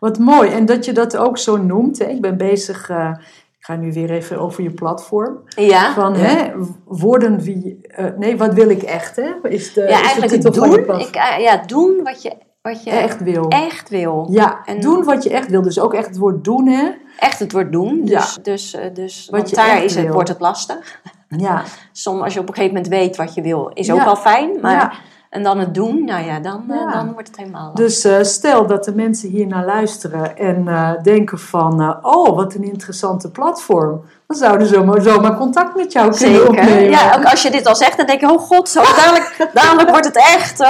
[0.00, 0.50] Wat mooi.
[0.50, 1.98] En dat je dat ook zo noemt.
[1.98, 2.04] Hè?
[2.04, 3.10] Ik ben bezig, eh,
[3.58, 5.38] ik ga nu weer even over je platform.
[5.48, 6.18] Ja, Van ja.
[6.20, 6.50] hè,
[6.84, 9.16] worden wie, eh, nee, wat wil ik echt?
[9.16, 9.32] Hè?
[9.48, 10.84] Is de, ja is de eigenlijk titel het van je doen.
[10.84, 11.08] platform.
[11.08, 12.32] Ik, eh, ja, doen wat je,
[12.62, 13.48] wat je echt wil.
[13.48, 14.26] echt wil.
[14.30, 15.62] Ja, En- doen wat je echt wil.
[15.62, 16.88] Dus ook echt het woord doen, hè?
[17.18, 18.00] Echt het woord doen.
[18.04, 18.18] Ja.
[18.18, 20.12] Dus, dus, eh, dus Wat want je daar is het, wil.
[20.12, 21.00] wordt het lastig.
[21.28, 24.16] Ja, Soms als je op een gegeven moment weet wat je wil, is ook wel
[24.16, 24.50] fijn.
[24.60, 24.92] Maar, Ja.
[25.30, 28.66] En dan het doen, nou ja, dan, eh, dan wordt het helemaal dus eh, stel
[28.66, 34.04] dat de mensen hier naar luisteren en eh, denken van, oh, wat een interessante platform.
[34.26, 36.48] Dan zouden ze zomaar, zomaar contact met jou kunnen Zeker.
[36.48, 36.90] opnemen.
[36.90, 39.90] Ja, ook als je dit al zegt, dan denk je, oh god, zo dadelijk, dadelijk
[39.90, 40.58] wordt het echt.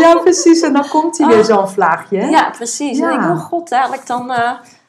[0.00, 0.60] Ja, precies.
[0.60, 2.18] En dan komt hij weer zo'n vlaagje.
[2.18, 2.28] Hè?
[2.28, 2.98] Ja, precies.
[2.98, 3.10] Ja.
[3.10, 4.32] En ik, oh god, dadelijk dan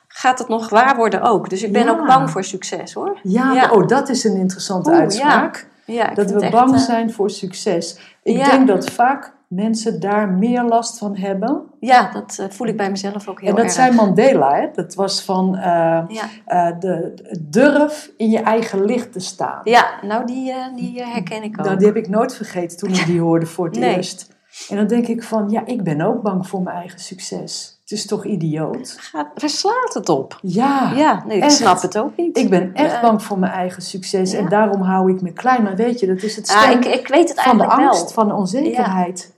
[0.07, 1.49] gaat het nog waar worden ook.
[1.49, 1.89] Dus ik ben Ja.
[1.91, 3.17] ook bang voor succes hoor.
[3.23, 3.69] Ja, Ja.
[3.71, 5.67] oh, dat is een interessante Oeh, uitspraak.
[5.85, 7.99] Ja, Dat we bang echt, eh, zijn voor succes.
[8.23, 8.49] Ik Ja.
[8.49, 11.61] denk dat vaak mensen daar meer last van hebben.
[11.79, 13.73] Ja, dat eh, voel ik bij mezelf ook heel en dat erg.
[13.73, 14.67] zei Mandela, hè?
[14.73, 16.71] dat was van eh, Ja.
[16.71, 19.61] de, durf in je eigen licht te staan.
[19.63, 21.65] ja, nou die, die herken ik ook.
[21.65, 23.95] Nou, die heb ik nooit vergeten toen ik die hoorde voor het Nee.
[23.95, 24.31] eerst.
[24.69, 27.81] En dan denk ik van, ja, ik ben ook bang voor mijn eigen succes.
[27.83, 28.95] Het is toch idioot?
[28.99, 30.39] Gaat, waar slaat het op?
[30.41, 31.53] Ja, Ja, nee, ik echt.
[31.53, 32.37] snap het ook niet.
[32.37, 33.01] ik ben echt Ja.
[33.01, 34.31] bang voor mijn eigen succes.
[34.31, 34.37] Ja.
[34.37, 35.63] En daarom hou ik me klein.
[35.63, 37.99] Maar weet je, dat is het Ah, stem ik, ik weet het van de angst,
[38.01, 38.09] wel.
[38.09, 39.35] van de onzekerheid.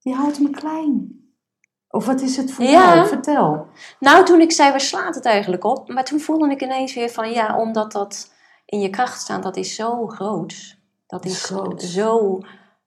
[0.00, 1.20] Die houdt me klein.
[1.88, 3.06] Of wat is het voor jou?
[3.06, 3.66] Vertel.
[4.00, 5.88] Nou, toen ik zei, waar slaat het eigenlijk op?
[5.88, 8.32] Maar toen voelde ik ineens weer van, ja, omdat dat
[8.64, 10.76] in je kracht staan, dat is zo groot.
[11.06, 11.46] Dat Is
[11.76, 12.38] zo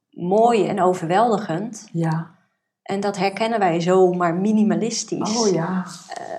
[0.09, 1.89] mooi en overweldigend.
[1.91, 2.37] Ja.
[2.89, 5.37] En dat herkennen wij zo maar minimalistisch.
[5.37, 5.85] Oh ja.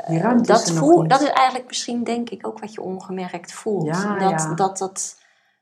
[0.09, 3.53] Die ruimte dat, is voel, dat is eigenlijk misschien, denk ik, ook wat je ongemerkt
[3.53, 3.87] voelt.
[3.87, 4.55] Ja, dat, ja.
[4.55, 5.17] dat dat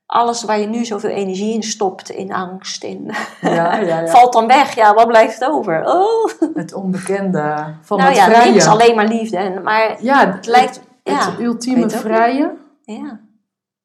[0.06, 3.10] alles waar je nu zoveel energie in stopt, in angst, in,
[3.40, 4.06] Ja, ja, ja.
[4.06, 4.74] valt dan weg.
[4.74, 5.84] Ja, wat blijft over?
[5.84, 6.30] Oh.
[6.54, 8.52] Het onbekende van nou het ja, vrije.
[8.52, 9.60] niks, alleen maar liefde.
[9.64, 12.54] Maar Ja, het lijkt, het, ja, het ultieme vrije.
[12.82, 13.20] ja.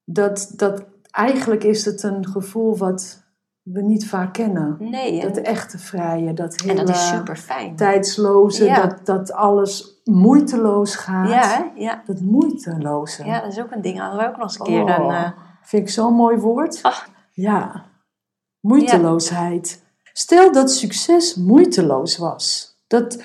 [0.06, 3.23] Dat, dat eigenlijk is het een gevoel wat
[3.64, 4.76] we niet vaak kennen.
[4.80, 7.76] Nee, Dat echte vrije, dat hele en dat is super fijn.
[7.76, 8.86] tijdsloze, Ja.
[8.86, 11.30] dat, dat alles moeiteloos gaat.
[11.30, 13.26] Ja, ja, Dat moeiteloze.
[13.26, 14.00] ja, dat is ook een ding.
[14.00, 15.12] Hadden we ook nog eens een keer Oh, een...
[15.12, 16.80] eh, Vind ik zo'n mooi woord.
[16.82, 17.08] Ach.
[17.32, 17.86] Ja,
[18.60, 19.84] moeiteloosheid.
[20.14, 22.76] Stel dat succes moeiteloos was.
[22.88, 23.24] Dat,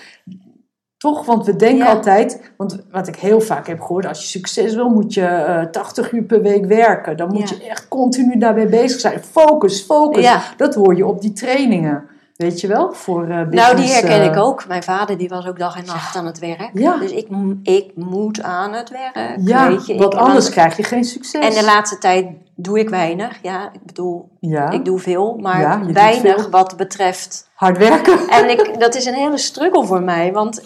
[0.98, 1.92] toch, want we denken Ja.
[1.92, 5.62] altijd, want wat ik heel vaak heb gehoord, als je succes wil, moet je eh
[5.62, 7.16] 80 uur per week werken.
[7.16, 7.56] Dan moet Ja.
[7.60, 9.20] je echt continu daarbij bezig zijn.
[9.30, 10.22] Focus, focus.
[10.24, 10.42] Ja.
[10.56, 12.04] Dat hoor je op die trainingen.
[12.36, 12.92] Weet je wel?
[12.92, 14.68] Voor eh business, nou, die herken eh, ik ook.
[14.68, 16.70] Mijn vader die was ook dag en nacht aan het werk.
[16.72, 16.96] Ja.
[16.96, 17.28] Dus ik,
[17.62, 19.36] ik moet aan het werk.
[19.40, 19.94] Ja, weet je.
[19.98, 21.44] want ik, anders krijg je geen succes.
[21.44, 23.38] En de laatste tijd doe ik weinig.
[23.42, 26.50] Ja, ik bedoel, ja, ik doe veel, maar Ja, weinig veel.
[26.50, 27.48] wat betreft.
[27.54, 28.28] hard werken.
[28.28, 30.62] En ik, dat is een hele struggle voor mij, want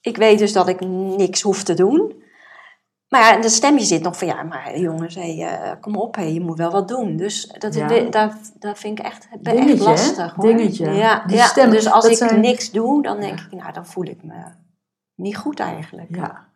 [0.00, 0.80] ik weet dus dat ik
[1.16, 2.22] niks hoef te doen.
[3.08, 6.32] Maar ja, dat stemmetje zit nog van ja, maar jongens, hey, eh, kom op, hey,
[6.32, 7.16] je moet wel wat doen.
[7.16, 8.00] Dus dat, Ja.
[8.10, 10.34] dat, dat vind ik echt, ben Dingetje, echt lastig.
[10.34, 10.46] Hoor.
[10.46, 10.90] Dingetje.
[10.90, 13.86] Ja, Die ja, stem, dus als ik zijn- niks doe, dan denk ik, nou, dan
[13.86, 14.42] voel ik me
[15.14, 16.16] niet goed eigenlijk.
[16.16, 16.48] Ja,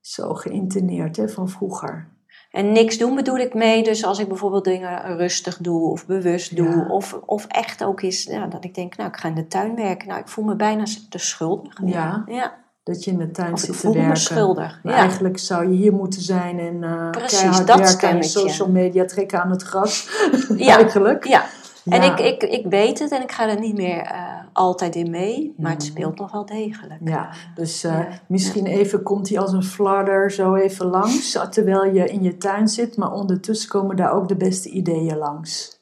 [0.00, 2.08] zo geïnterneerd hè, van vroeger.
[2.50, 6.56] En niks doen bedoel ik mee, dus als ik bijvoorbeeld dingen rustig doe of bewust
[6.56, 6.86] doe, Ja.
[6.88, 9.74] of, of echt ook is ja, dat ik denk, nou, ik ga in de tuin
[9.74, 10.08] werken.
[10.08, 11.80] Nou, ik voel me bijna te schuldig.
[11.84, 12.22] Ja.
[12.26, 12.64] ja.
[12.86, 14.16] Dat je in de tuin Of zit te werken.
[14.16, 14.80] schuldig.
[14.82, 14.92] Ja.
[14.92, 19.04] eigenlijk zou je hier moeten zijn en eh Precies, keihard dat werken en social media
[19.04, 20.08] trekken aan het gras.
[20.56, 20.76] Ja.
[20.76, 21.24] eigenlijk.
[21.26, 21.44] ja.
[21.84, 22.16] En Ja.
[22.16, 24.22] ik, ik, ik weet het en ik ga er niet meer eh,
[24.52, 25.90] altijd in mee, maar het Mhm.
[25.90, 27.00] speelt nog wel degelijk.
[27.04, 28.08] Ja, dus eh, Ja.
[28.28, 32.68] misschien even komt hij als een fladder zo even langs, terwijl je in je tuin
[32.68, 35.80] zit, maar ondertussen komen daar ook de beste ideeën langs.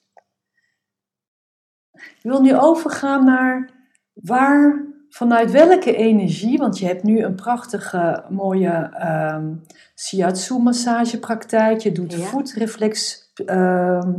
[1.92, 3.70] Ik wil nu overgaan naar
[4.12, 4.84] waar,
[5.14, 9.52] vanuit welke energie, want je hebt nu een prachtige, mooie ehm
[9.96, 12.18] shiatsu massagepraktijk, je doet Ja.
[12.18, 14.12] voetreflex, ehm,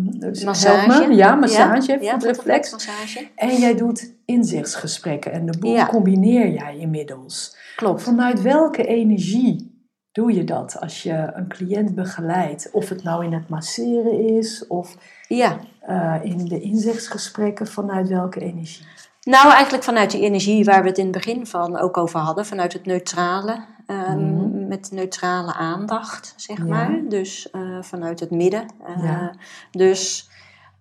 [0.46, 1.08] Massage.
[1.08, 1.16] me.
[1.16, 2.72] ja, massage, ja, voetreflex.
[2.72, 3.28] massage.
[3.36, 7.58] En jij doet inzichtsgesprekken en de boel combineer jij inmiddels.
[7.76, 8.02] Klopt.
[8.04, 9.74] Vanuit welke energie
[10.12, 12.70] doe je dat als je een cliënt begeleidt?
[12.72, 14.96] Of het nou in het masseren is of
[15.28, 15.60] Ja.
[15.82, 18.86] eh, in de inzichtsgesprekken, vanuit welke energie?
[19.26, 22.46] Nou, eigenlijk vanuit die energie waar we het in het begin van ook over hadden,
[22.46, 24.68] vanuit het neutrale, ehm, Mhm.
[24.68, 26.64] met neutrale aandacht, zeg Ja.
[26.64, 27.02] maar.
[27.10, 28.66] Dus eh, vanuit het midden.
[28.86, 29.34] Eh, Ja.
[29.72, 30.30] Dus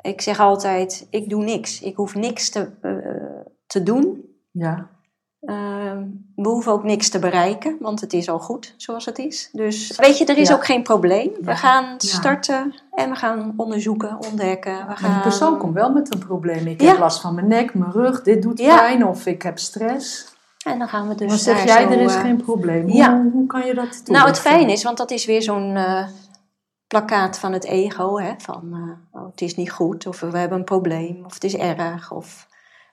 [0.01, 1.81] ik zeg altijd, ik doe niks.
[1.81, 4.25] Ik hoef niks te, eh, te doen.
[4.51, 4.89] Ja,
[5.47, 6.03] Ehm,
[6.37, 9.49] we hoeven ook niks te bereiken, want het is al goed zoals het is.
[9.53, 10.55] Dus weet je, er is Ja.
[10.55, 11.31] ook geen probleem.
[11.31, 11.45] Ja.
[11.45, 14.79] We gaan starten en we gaan onderzoeken, ontdekken.
[14.79, 15.13] We maar gaan...
[15.13, 16.67] die persoon komt wel met een probleem.
[16.67, 20.33] Ik heb last van mijn nek, mijn rug, dit doet pijn of ik heb stress.
[20.65, 22.83] En dan gaan we dus Dan zeg jij, zo, er is eh, geen probleem.
[22.83, 23.23] Hoe, ja.
[23.33, 26.07] hoe kan je dat Nou, het fijn is, want dat is weer zo'n eh,
[26.87, 28.19] plakkaat van het ego.
[28.19, 28.33] Hè?
[28.39, 31.57] Van eh, oh, het is niet goed, of we hebben een probleem, of het is
[31.57, 32.13] erg.
[32.13, 32.47] Of...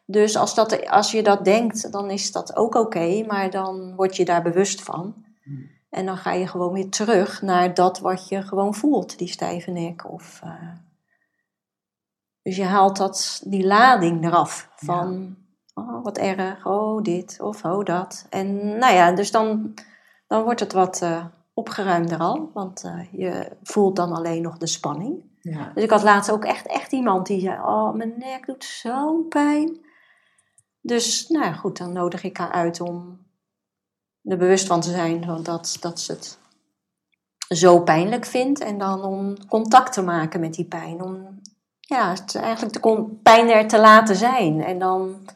[0.05, 4.15] Dus als, dat, als je dat denkt, dan is dat ook oké, maar dan word
[4.15, 5.25] je daar bewust van.
[5.43, 5.69] Hmm.
[5.89, 9.71] En dan ga je gewoon weer terug naar dat wat je gewoon voelt, die stijve
[9.71, 10.11] nek.
[10.11, 10.69] Of, eh,
[12.41, 15.37] Dus je haalt dat, die lading eraf van,
[15.73, 18.25] oh, wat erg, oh dit, of oh dat.
[18.29, 19.73] En nou ja, dus dan,
[20.27, 24.67] dan wordt het wat eh, opgeruimder al, want eh, je voelt dan alleen nog de
[24.67, 25.29] spanning.
[25.41, 25.71] Ja.
[25.73, 29.27] Dus ik had laatst ook echt, echt iemand die zei, oh mijn nek doet zo'n
[29.27, 29.89] pijn.
[30.81, 33.19] Dus nou ja, goed, dan nodig ik haar uit om
[34.23, 36.39] er bewust van te zijn dat, dat ze het
[37.47, 38.59] zo pijnlijk vindt.
[38.59, 41.01] En dan om contact te maken met die pijn.
[41.01, 41.39] Om
[41.79, 44.63] ja, het eigenlijk de pijn er te laten zijn.
[44.63, 45.29] En dan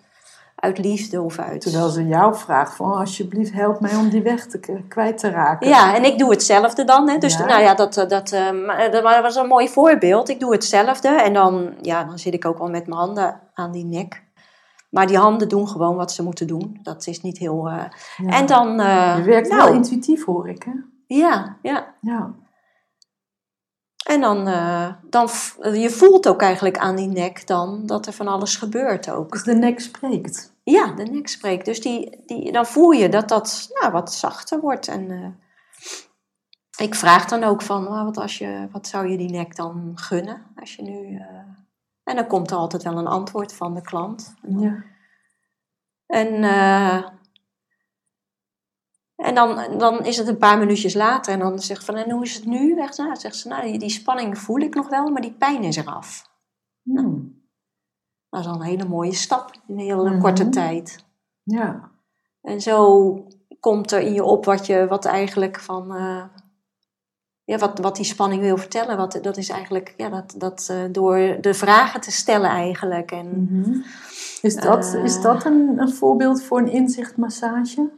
[0.55, 1.61] uit liefde of uit...
[1.61, 5.29] Terwijl ze jou vraagt van, oh, alsjeblieft help mij om die weg te, kwijt te
[5.29, 5.67] raken.
[5.67, 7.09] Ja, en ik doe hetzelfde dan.
[7.09, 7.17] Hè.
[7.17, 7.45] Dus Ja.
[7.45, 10.29] nou ja, dat, eh, dat, eh, maar dat was een mooi voorbeeld.
[10.29, 13.71] Ik doe hetzelfde en dan, ja, dan zit ik ook wel met mijn handen aan
[13.71, 14.23] die nek.
[14.95, 16.79] Maar die handen doen gewoon wat ze moeten doen.
[16.81, 17.67] Dat is niet heel...
[17.69, 17.83] eh,
[18.17, 18.29] Ja.
[18.29, 18.79] En dan...
[18.79, 20.71] eh, Je werkt nou, wel intuïtief, hoor ik, hè?
[21.07, 21.95] Ja, ja.
[22.01, 22.33] Ja.
[24.07, 25.29] En dan, eh, dan,
[25.73, 29.31] je voelt ook eigenlijk aan die nek dan dat er van alles gebeurt ook.
[29.31, 30.53] Dus de nek spreekt.
[30.63, 31.65] Ja, de nek spreekt.
[31.65, 34.87] Dus die, die, dan voel je dat dat ja, wat zachter wordt.
[34.87, 35.35] En
[36.77, 39.91] ik vraag dan ook van, "Ah, wat, als je, wat zou je die nek dan
[39.95, 40.41] gunnen?
[40.55, 41.21] Als je nu,
[42.05, 44.35] En dan komt er altijd wel een antwoord van de klant.
[44.47, 44.83] Ja.
[46.05, 47.05] En, eh,
[49.15, 52.11] en dan, dan is het een paar minuutjes later en dan zegt ze van, en
[52.11, 52.69] hoe is het nu?
[52.91, 55.63] Ze, nou, zegt ze, nou, die, die spanning voel ik nog wel, maar die pijn
[55.63, 56.29] is eraf.
[56.81, 57.43] Hmm.
[58.29, 60.19] Dat is al een hele mooie stap in een hele Mhm.
[60.19, 61.05] korte tijd.
[61.43, 61.91] Ja.
[62.41, 63.13] En zo
[63.59, 66.23] komt er in je op wat je wat eigenlijk van eh,
[67.45, 68.97] ja, wat, wat die spanning wil vertellen.
[68.97, 73.11] Wat, dat is eigenlijk ja, dat, dat, eh, door de vragen te stellen eigenlijk.
[73.11, 73.77] En, Mhm.
[74.41, 75.03] Is dat, Eh.
[75.03, 77.91] is dat een, een voorbeeld voor een inzichtmassage?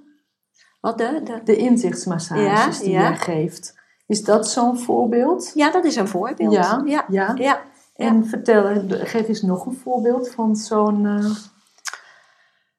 [0.81, 3.01] wat de, de, De inzichtsmassages Ja, die ja.
[3.01, 3.75] jij geeft.
[4.07, 5.51] Is dat zo'n voorbeeld?
[5.55, 6.53] ja, dat is een voorbeeld.
[6.53, 7.33] Ja, ja, ja.
[7.35, 7.61] ja.
[7.95, 11.05] En vertel, geef eens nog een voorbeeld van zo'n...
[11.05, 11.25] eh,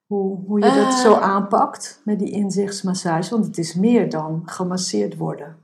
[0.07, 3.31] hoe, hoe je dat zo aanpakt met die inzichtsmassage.
[3.31, 5.57] Want het is meer dan gemasseerd worden.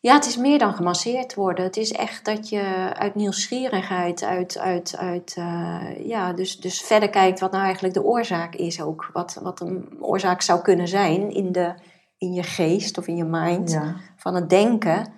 [0.00, 1.64] Ja, het is meer dan gemasseerd worden.
[1.64, 7.10] Het is echt dat je uit nieuwsgierigheid, uit, uit, uit eh, ja, dus, dus verder
[7.10, 9.10] kijkt wat nou eigenlijk de oorzaak is ook.
[9.12, 11.74] Wat, wat een oorzaak zou kunnen zijn in, de,
[12.18, 13.96] in je geest of in je mind Ja.
[14.16, 15.12] van het denken.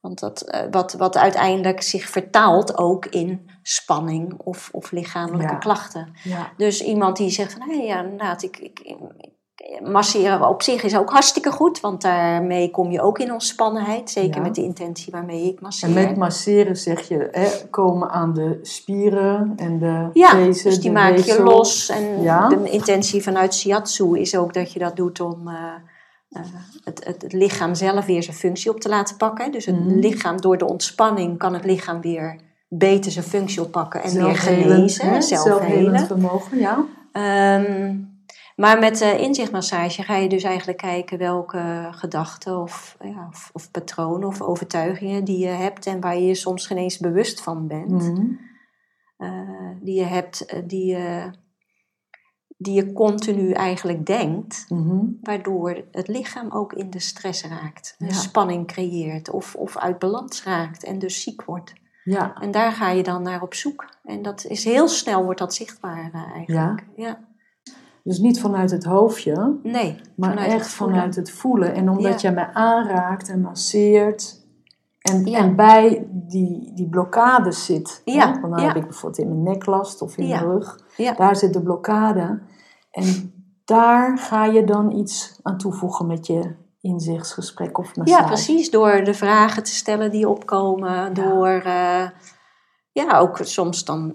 [0.00, 5.58] Want dat, eh, wat, wat uiteindelijk zich vertaalt ook in spanning of, of lichamelijke Ja.
[5.58, 6.12] klachten.
[6.24, 6.52] Ja.
[6.56, 9.34] Dus iemand die zegt van, hé, ja, inderdaad, ik, ik, ik-
[9.84, 14.10] masseren op zich is ook hartstikke goed, want daarmee kom je ook in ontspannenheid.
[14.10, 14.42] Zeker Ja.
[14.42, 15.88] met de intentie waarmee ik masseer.
[15.88, 20.80] En met masseren zeg je, hè, komen aan de spieren en de ja, pezen, dus
[20.80, 21.88] die maak je los.
[21.88, 22.48] En Ja.
[22.48, 25.54] de intentie vanuit shiatsu is ook dat je dat doet om eh,
[26.30, 26.42] eh,
[26.84, 29.52] het, het, het lichaam zelf weer zijn functie op te laten pakken.
[29.52, 29.98] Dus het Mhm.
[29.98, 32.36] lichaam, door de ontspanning, kan het lichaam weer
[32.68, 35.08] beter zijn functie oppakken en weer genezen.
[35.08, 35.20] hè?
[35.20, 36.84] Zelfhelend vermogen, ja.
[37.12, 37.94] Ehm,
[38.56, 43.70] maar met de inzichtmassage ga je dus eigenlijk kijken welke gedachten of, ja, of, of
[43.70, 47.66] patronen of overtuigingen die je hebt en waar je je soms geen eens bewust van
[47.66, 47.90] bent.
[47.90, 48.26] Mhm.
[49.16, 51.30] eh, die je hebt, eh, die je,
[52.56, 55.04] die je continu eigenlijk denkt, Mhm.
[55.22, 58.12] waardoor het lichaam ook in de stress raakt, Ja.
[58.12, 61.72] spanning creëert of, of uit balans raakt en dus ziek wordt.
[62.04, 63.88] Ja, En daar ga je dan naar op zoek.
[64.04, 66.84] En dat is heel snel wordt dat zichtbaar eh, eigenlijk.
[66.96, 67.18] Ja.
[68.06, 71.74] Dus niet vanuit het hoofdje, Nee, maar vanuit echt vanuit het voelen.
[71.74, 72.28] En omdat Ja.
[72.28, 74.44] je mij aanraakt en masseert
[75.00, 75.38] en, Ja.
[75.38, 78.02] en bij die, die blokkades zit.
[78.04, 80.78] Ja, hè, Want dan heb ik bijvoorbeeld in mijn nek last of in mijn rug.
[80.96, 81.12] Ja.
[81.12, 82.40] Daar zit de blokkade.
[82.90, 83.32] En
[83.64, 88.22] daar ga je dan iets aan toevoegen met je inzichtsgesprek of massage.
[88.22, 88.70] Ja, precies.
[88.70, 91.14] Door de vragen te stellen die opkomen.
[91.14, 92.08] Door, eh,
[92.92, 94.14] ja, ook soms dan,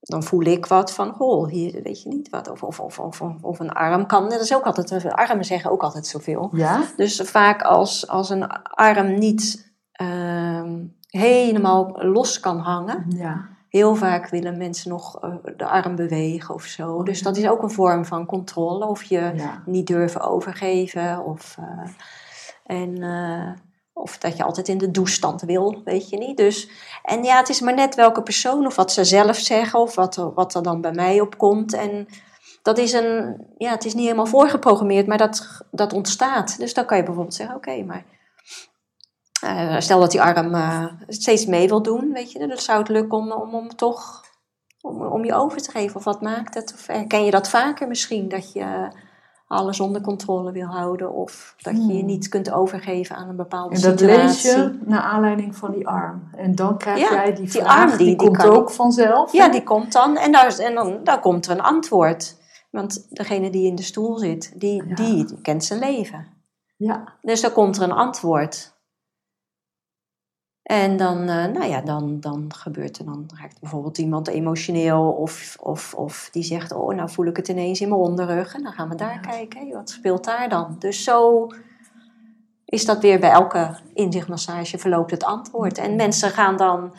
[0.00, 2.50] dan voel ik wat van, goh, hier weet je niet wat.
[2.50, 4.28] Of, of, of, of, of een arm kan.
[4.28, 6.50] Dat is ook altijd, armen zeggen ook altijd zoveel.
[6.52, 6.82] Ja?
[6.96, 13.04] Dus vaak als, als een arm niet ehm, helemaal los kan hangen.
[13.08, 13.48] Ja.
[13.68, 17.02] Heel vaak willen mensen nog eh, de arm bewegen of zo.
[17.02, 18.86] Dus dat is ook een vorm van controle.
[18.86, 19.32] Of je
[19.64, 21.24] niet durven overgeven.
[21.24, 21.90] Of, eh,
[22.64, 23.50] en, eh,
[23.98, 26.36] of dat je altijd in de douchestand wil, weet je niet.
[26.36, 26.68] Dus,
[27.02, 30.16] en ja, het is maar net welke persoon of wat ze zelf zeggen of wat
[30.34, 31.72] wat er dan bij mij opkomt.
[31.72, 32.08] En
[32.62, 36.58] dat is een, ja, het is niet helemaal voorgeprogrammeerd, maar dat, dat ontstaat.
[36.58, 38.04] Dus dan kan je bijvoorbeeld zeggen, oké, maar
[39.44, 42.88] uh, stel dat die arm uh, steeds mee wil doen, weet je, dan zou het
[42.88, 44.26] lukken om, om, om toch
[44.80, 45.96] om, om je over te geven.
[45.96, 46.72] Of wat maakt het?
[46.74, 48.88] Of herken je dat vaker misschien, dat je
[49.48, 52.06] alles onder controle wil houden of dat je je hmm.
[52.06, 54.08] niet kunt overgeven aan een bepaalde situatie.
[54.08, 56.28] En dat lees je naar aanleiding van die arm.
[56.36, 59.32] En dan krijg jij die, die vraag, arm, die, die, komt ook vanzelf.
[59.32, 62.36] Ja, die komt dan en, daar, en dan daar komt er een antwoord.
[62.70, 66.26] Want degene die in de stoel zit, die, die kent zijn leven.
[66.76, 67.12] Ja.
[67.22, 68.76] Dus dan komt er een antwoord.
[70.68, 75.56] En dan, uh, nou ja, dan, dan gebeurt er, dan raakt bijvoorbeeld iemand emotioneel of,
[75.60, 78.54] of, of die zegt, oh, nou voel ik het ineens in mijn onderrug.
[78.54, 80.76] En dan gaan we daar kijken, wat speelt daar dan?
[80.78, 81.46] Dus zo
[82.64, 85.78] is dat weer bij elke inzichtmassage verloopt het antwoord.
[85.78, 86.94] En mensen gaan dan,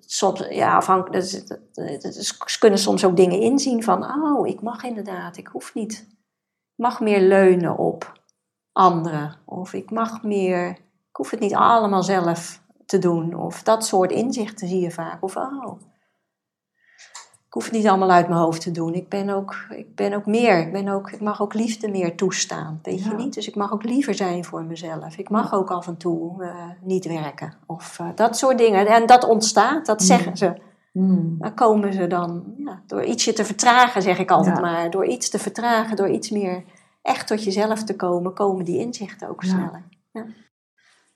[0.00, 5.46] soms, ja, afhankelijk, ze kunnen soms ook dingen inzien van, oh, ik mag inderdaad, ik
[5.46, 6.06] hoef niet.
[6.76, 8.20] Ik mag meer leunen op
[8.72, 9.36] anderen.
[9.44, 10.68] Of ik mag meer,
[11.08, 12.60] ik hoef het niet allemaal zelf
[12.90, 13.34] te doen.
[13.34, 15.22] Of dat soort inzichten zie je vaak.
[15.22, 15.80] Of oh,
[17.46, 18.94] ik hoef het niet allemaal uit mijn hoofd te doen.
[18.94, 20.58] Ik ben ook, ik ben ook meer.
[20.58, 22.78] Ik, ben ook, ik mag ook liefde meer toestaan.
[22.82, 23.34] Weet je niet?
[23.34, 25.16] Dus ik mag ook liever zijn voor mezelf.
[25.16, 27.54] Ik mag ook af en toe uh, niet werken.
[27.66, 28.86] Of uh, dat soort dingen.
[28.86, 30.54] En dat ontstaat, dat zeggen ze.
[30.92, 31.36] Mm.
[31.38, 34.90] Dan komen ze dan ja, door ietsje te vertragen, zeg ik altijd maar.
[34.90, 36.64] Door iets te vertragen, door iets meer
[37.02, 39.84] echt tot jezelf te komen, komen die inzichten ook sneller.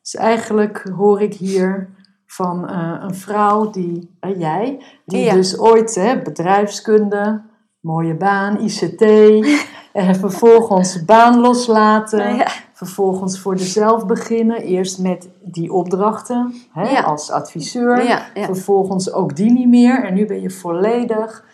[0.04, 1.88] Dus eigenlijk hoor ik hier
[2.26, 7.42] van uh, een vrouw die, uh, jij, die dus ooit hè, bedrijfskunde,
[7.80, 9.02] mooie baan, ICT,
[9.92, 12.46] en vervolgens baan loslaten, ja.
[12.72, 19.68] vervolgens voor jezelf beginnen, eerst met die opdrachten hè, als adviseur, vervolgens ook die niet
[19.68, 21.44] meer en nu ben je volledig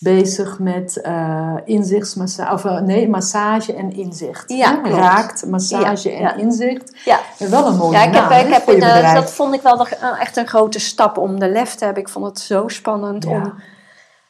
[0.00, 4.52] bezig met uh, inzichtsmassage, of uh, nee, massage en inzicht.
[4.52, 6.96] Ja, Raakt, massage en inzicht.
[7.04, 7.20] Ja.
[7.38, 9.86] wel een mooie ja, ik naam, heb, ik heb in, uh, Dat vond ik wel
[10.18, 12.02] echt een grote stap om de lef te hebben.
[12.02, 13.54] Ik vond het zo spannend om...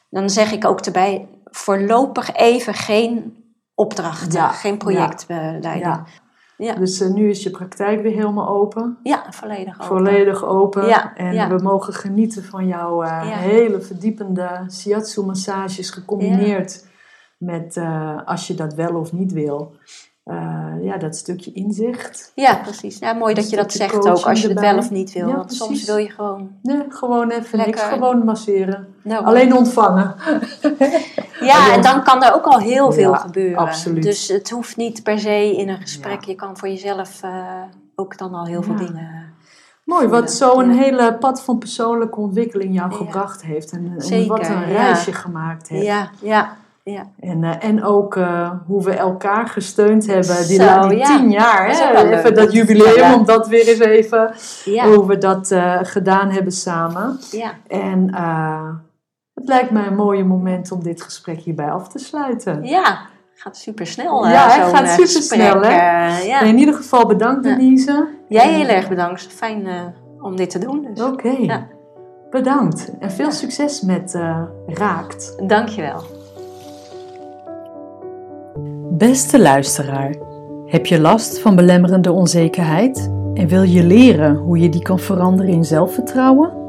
[0.09, 3.35] Dan zeg ik ook erbij, voorlopig even geen
[3.75, 6.03] opdrachten, geen projectleiding.
[6.61, 6.75] Ja.
[6.75, 8.97] Dus uh, nu is je praktijk weer helemaal open.
[9.03, 9.85] Ja, volledig open.
[9.85, 10.87] Volledig open.
[10.87, 16.85] Ja, en we mogen genieten van jouw uh, hele verdiepende shiatsu-massages gecombineerd
[17.37, 19.75] met, uh, als je dat wel of niet wil,
[20.81, 22.31] ja, dat stukje inzicht.
[22.35, 22.99] Ja, precies.
[22.99, 25.31] Ja, mooi dat je dat zegt ook, als je het wel of niet wil.
[25.31, 26.51] Want soms wil je gewoon...
[26.61, 27.75] Nee, gewoon even Lekker.
[27.75, 28.87] niks, gewoon masseren.
[29.03, 30.15] Nou, Alleen ontvangen.
[31.41, 33.57] Ja, en dan kan er ook al heel veel gebeuren.
[33.57, 34.03] Absoluut.
[34.03, 36.23] Dus het hoeft niet per se in een gesprek.
[36.23, 37.31] Je kan voor jezelf uh,
[37.95, 39.33] ook dan al heel veel dingen.
[39.83, 43.71] Mooi, wat zo'n hele pad van persoonlijke ontwikkeling jou gebracht heeft.
[43.71, 45.85] En, en wat een reisje gemaakt heeft.
[45.85, 46.59] Ja, ja.
[46.83, 47.07] Ja.
[47.19, 51.17] En, uh, en ook uh, hoe we elkaar gesteund hebben die, Zo, die ja.
[51.17, 51.69] tien jaar.
[51.69, 52.17] Hè?
[52.17, 54.33] Even dat jubileum, om dat weer eens even
[54.65, 57.19] hoe we dat uh, gedaan hebben samen.
[57.31, 57.51] Ja.
[57.67, 58.09] En
[59.41, 62.63] het lijkt mij een mooie moment om dit gesprek hierbij af te sluiten.
[62.63, 62.99] Ja,
[63.33, 64.27] gaat super snel.
[64.27, 65.61] Ja, het gaat super snel.
[65.61, 65.69] Hè?
[65.69, 66.41] Uh, ja.
[66.41, 68.07] In ieder geval bedankt, Denise.
[68.27, 69.27] Jij heel erg bedankt.
[69.27, 69.73] Fijn uh,
[70.19, 70.87] om dit te doen.
[70.93, 71.03] Dus.
[71.03, 71.27] Oké.
[71.27, 71.41] Okay.
[71.41, 71.67] Ja.
[72.29, 75.35] Bedankt en veel succes met uh, Raakt.
[75.47, 76.01] Dankjewel.
[78.91, 80.15] Beste luisteraar,
[80.65, 85.51] heb je last van belemmerende onzekerheid en wil je leren hoe je die kan veranderen
[85.51, 86.60] in zelfvertrouwen?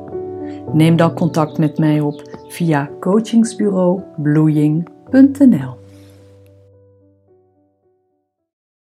[0.73, 5.82] Neem dan contact met mij op via coachingsbureau bloeiing.nl.